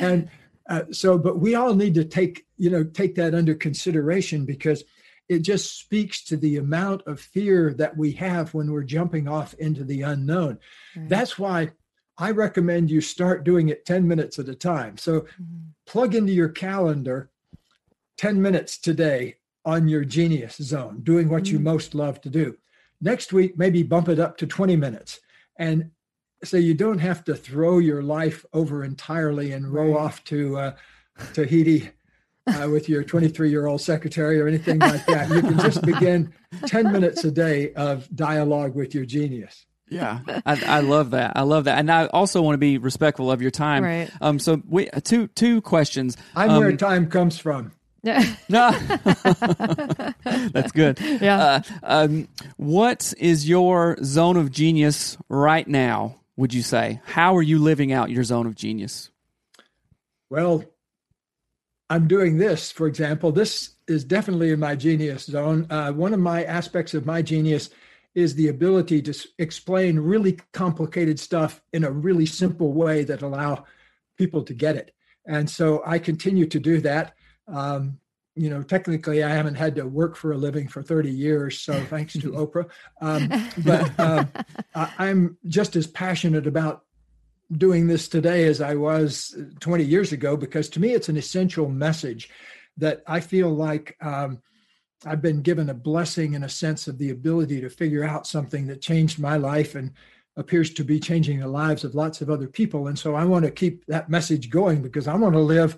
[0.03, 0.29] and
[0.69, 4.85] uh, so, but we all need to take, you know, take that under consideration because
[5.31, 9.55] it just speaks to the amount of fear that we have when we're jumping off
[9.55, 10.59] into the unknown.
[10.95, 11.09] Right.
[11.09, 11.71] That's why
[12.19, 14.97] I recommend you start doing it 10 minutes at a time.
[14.97, 15.71] So mm-hmm.
[15.87, 17.31] plug into your calendar
[18.19, 21.55] 10 minutes today on your genius zone, doing what mm-hmm.
[21.55, 22.57] you most love to do.
[23.01, 25.21] Next week, maybe bump it up to 20 minutes.
[25.59, 25.91] And
[26.45, 30.01] so you don't have to throw your life over entirely and row right.
[30.01, 30.75] off to uh,
[31.35, 31.91] Tahiti
[32.47, 35.29] uh, with your 23 year old secretary or anything like that.
[35.31, 36.33] You can just begin
[36.67, 39.67] 10 minutes a day of dialogue with your genius.
[39.93, 41.33] Yeah, I, I, love that.
[41.37, 43.85] I love that, and I also want to be respectful of your time.
[43.85, 44.11] Right.
[44.21, 44.39] Um.
[44.39, 46.17] So we two two questions.
[46.35, 47.73] I'm um, where time comes from.
[48.05, 48.35] Yeah.
[50.25, 50.99] That's good.
[51.01, 51.39] Yeah.
[51.39, 56.17] Uh, um, what is your zone of genius right now?
[56.37, 57.01] Would you say?
[57.05, 59.13] How are you living out your zone of genius?
[60.31, 60.65] Well,
[61.91, 63.31] I'm doing this, for example.
[63.31, 65.67] This is definitely in my genius zone.
[65.71, 67.71] Uh, one of my aspects of my genius
[68.15, 73.65] is the ability to explain really complicated stuff in a really simple way that allow
[74.17, 74.95] people to get it.
[75.27, 77.15] And so I continue to do that.
[77.49, 77.99] Um,
[78.35, 81.73] you know, technically, I haven't had to work for a living for 30 years, so
[81.91, 82.69] thanks to Oprah.
[83.01, 83.29] Um,
[83.65, 84.29] but um,
[84.75, 86.85] I, am just as passionate about
[87.51, 91.69] doing this today as I was 20 years ago because to me, it's an essential
[91.69, 92.31] message
[92.79, 94.41] that I feel like um,
[95.05, 98.67] I've been given a blessing in a sense of the ability to figure out something
[98.69, 99.93] that changed my life and
[100.37, 102.87] appears to be changing the lives of lots of other people.
[102.87, 105.77] And so I want to keep that message going because I want to live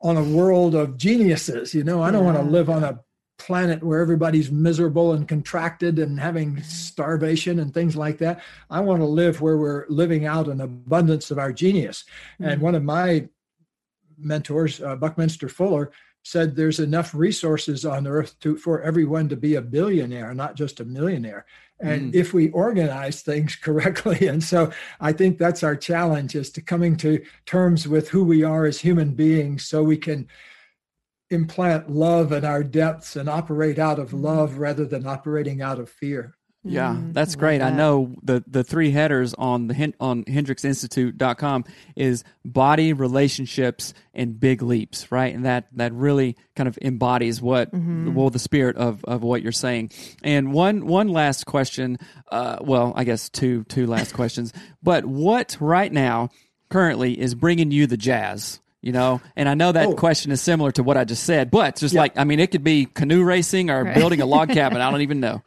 [0.00, 1.74] on a world of geniuses.
[1.74, 2.32] You know, I don't yeah.
[2.32, 3.00] want to live on a
[3.38, 8.42] planet where everybody's miserable and contracted and having starvation and things like that.
[8.68, 12.04] I want to live where we're living out an abundance of our genius.
[12.34, 12.50] Mm-hmm.
[12.50, 13.28] And one of my
[14.18, 15.92] mentors, uh, Buckminster Fuller,
[16.28, 20.80] said there's enough resources on earth to for everyone to be a billionaire not just
[20.80, 21.46] a millionaire
[21.80, 22.14] and mm.
[22.14, 24.70] if we organize things correctly and so
[25.00, 28.78] i think that's our challenge is to coming to terms with who we are as
[28.78, 30.28] human beings so we can
[31.30, 34.22] implant love in our depths and operate out of mm.
[34.22, 36.37] love rather than operating out of fear
[36.68, 37.58] yeah, mm, that's great.
[37.58, 37.72] That.
[37.72, 41.64] I know the the three headers on the on hendricksinstitute.com
[41.96, 45.34] is body, relationships, and big leaps, right?
[45.34, 48.14] And that that really kind of embodies what mm-hmm.
[48.14, 49.90] well the spirit of of what you're saying.
[50.22, 51.98] And one one last question,
[52.30, 54.52] uh, well, I guess two two last questions.
[54.82, 56.30] But what right now
[56.70, 58.60] currently is bringing you the jazz?
[58.80, 59.94] you know and i know that oh.
[59.94, 62.00] question is similar to what i just said but just yeah.
[62.00, 63.94] like i mean it could be canoe racing or right.
[63.94, 65.42] building a log cabin i don't even know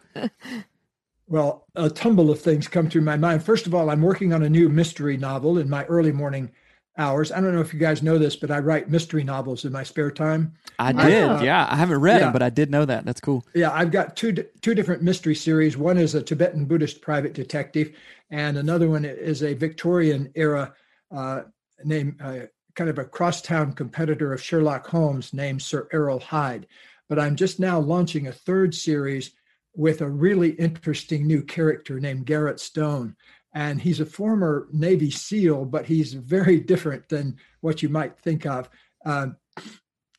[1.31, 3.41] Well, a tumble of things come through my mind.
[3.41, 6.51] First of all, I'm working on a new mystery novel in my early morning
[6.97, 7.31] hours.
[7.31, 9.81] I don't know if you guys know this, but I write mystery novels in my
[9.81, 10.51] spare time.
[10.77, 11.23] I did.
[11.23, 12.25] Uh, yeah, I haven't read yeah.
[12.25, 13.05] them, but I did know that.
[13.05, 13.45] That's cool.
[13.55, 15.77] Yeah, I've got two two different mystery series.
[15.77, 17.95] One is a Tibetan Buddhist private detective,
[18.29, 20.73] and another one is a Victorian era
[21.15, 21.43] uh,
[21.85, 22.39] named uh,
[22.75, 26.67] kind of a crosstown competitor of Sherlock Holmes named Sir Errol Hyde.
[27.07, 29.31] But I'm just now launching a third series
[29.75, 33.15] with a really interesting new character named Garrett Stone.
[33.53, 38.45] And he's a former Navy SEAL, but he's very different than what you might think
[38.45, 38.69] of.
[39.05, 39.37] Um,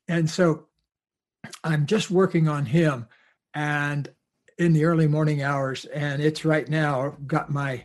[0.08, 0.66] and so
[1.64, 3.06] I'm just working on him
[3.54, 4.08] and
[4.58, 5.84] in the early morning hours.
[5.86, 7.84] And it's right now got my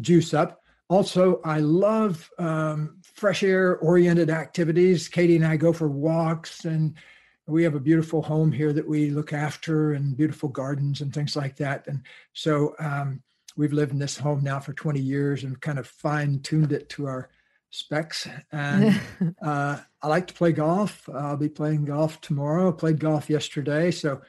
[0.00, 0.60] juice up.
[0.88, 5.08] Also, I love um, fresh air oriented activities.
[5.08, 6.94] Katie and I go for walks and
[7.46, 11.36] we have a beautiful home here that we look after and beautiful gardens and things
[11.36, 11.86] like that.
[11.86, 13.22] And so um,
[13.56, 16.88] we've lived in this home now for 20 years and kind of fine tuned it
[16.90, 17.28] to our
[17.70, 18.26] specs.
[18.50, 19.00] And
[19.42, 21.08] uh, I like to play golf.
[21.12, 22.68] I'll be playing golf tomorrow.
[22.68, 23.90] I played golf yesterday.
[23.90, 24.22] So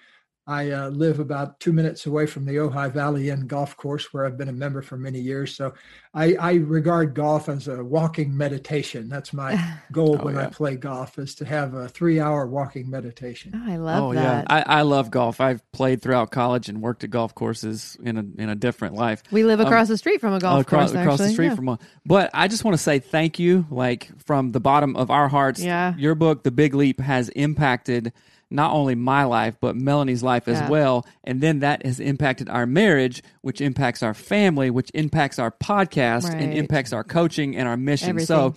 [0.47, 4.27] I uh, live about two minutes away from the Ojai Valley Inn golf course where
[4.27, 5.55] I've been a member for many years.
[5.55, 5.73] So
[6.13, 9.09] I, I regard golf as a walking meditation.
[9.09, 9.59] That's my
[9.91, 10.45] goal oh, when yeah.
[10.45, 13.53] I play golf is to have a three hour walking meditation.
[13.55, 14.45] Oh, I love oh, that.
[14.47, 14.63] Yeah.
[14.67, 15.41] I, I love golf.
[15.41, 19.23] I've played throughout college and worked at golf courses in a, in a different life.
[19.31, 21.01] We live um, across um, the street from a golf across, course.
[21.01, 21.27] Across actually.
[21.27, 21.55] the street yeah.
[21.55, 21.79] from one.
[22.05, 25.59] But I just want to say thank you, like from the bottom of our hearts.
[25.59, 25.95] Yeah.
[25.97, 28.13] Your book, The Big Leap, has impacted–
[28.55, 30.69] not only my life, but Melanie's life as Yeah.
[30.69, 31.05] well.
[31.23, 36.33] And then that has impacted our marriage, which impacts our family, which impacts our podcast
[36.33, 38.09] and impacts our coaching and our mission.
[38.09, 38.25] Everything.
[38.27, 38.55] So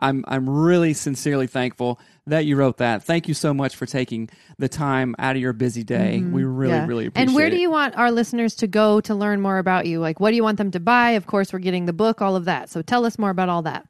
[0.00, 3.02] I'm I'm really sincerely thankful that you wrote that.
[3.02, 4.28] Thank you so much for taking
[4.58, 6.20] the time out of your busy day.
[6.20, 6.82] We really, Mm-hmm.
[6.82, 6.86] Yeah.
[6.86, 7.26] really appreciate it.
[7.28, 7.50] And where it.
[7.50, 9.98] do you want our listeners to go to learn more about you?
[9.98, 11.10] Like, what do you want them to buy?
[11.12, 12.68] Of course, we're getting the book, all of that.
[12.68, 13.88] So tell us more about all that.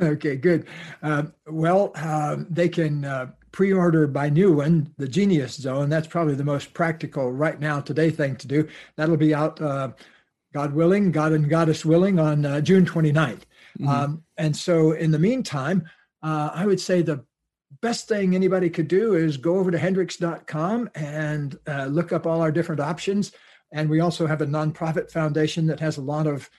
[0.00, 0.66] Okay, good.
[1.02, 5.88] Um, well, um, they can uh, pre-order by new one, the Genius Zone.
[5.88, 8.68] That's probably the most practical right now today thing to do.
[8.96, 9.90] That'll be out, uh,
[10.52, 13.42] God willing, God and Goddess willing, on uh, June 29th.
[13.88, 15.88] Um, and so, in the meantime,
[16.22, 17.24] uh, I would say the
[17.80, 22.40] best thing anybody could do is go over to hendricks.com and uh, look up all
[22.40, 23.32] our different options.
[23.72, 26.50] And we also have a nonprofit foundation that has a lot of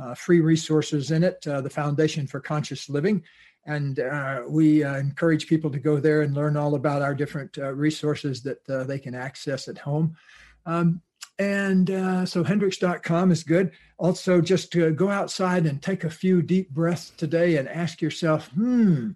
[0.00, 3.22] uh, free resources in it, uh, the Foundation for Conscious Living.
[3.66, 7.58] And uh, we uh, encourage people to go there and learn all about our different
[7.58, 10.16] uh, resources that uh, they can access at home.
[10.64, 11.02] Um,
[11.38, 13.72] and uh, so hendricks.com is good.
[13.98, 18.48] Also, just to go outside and take a few deep breaths today and ask yourself,
[18.48, 19.10] hmm,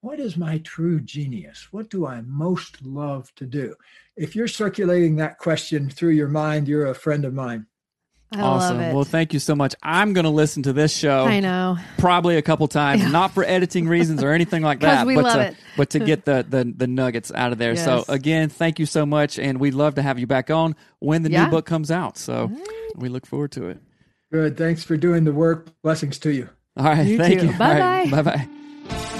[0.00, 1.68] what is my true genius?
[1.72, 3.74] What do I most love to do?
[4.16, 7.66] If you're circulating that question through your mind, you're a friend of mine.
[8.32, 8.76] I awesome.
[8.78, 8.94] love it.
[8.94, 9.74] Well, thank you so much.
[9.82, 11.76] I'm going to listen to this show I know.
[11.98, 15.34] probably a couple times, not for editing reasons or anything like that, we but love
[15.34, 15.56] to it.
[15.76, 17.74] but to get the, the the nuggets out of there.
[17.76, 21.22] So again, thank you so much, and we'd love to have you back on when
[21.22, 21.46] the Yeah.
[21.46, 22.16] new book comes out.
[22.18, 22.50] So
[22.94, 23.78] we look forward to it.
[24.32, 24.56] Good.
[24.56, 25.66] Thanks for doing the work.
[25.82, 26.48] Blessings to you.
[26.76, 27.46] All right, You thank too.
[27.48, 27.52] you.
[27.58, 28.10] Bye-bye.
[28.10, 29.16] Bye bye.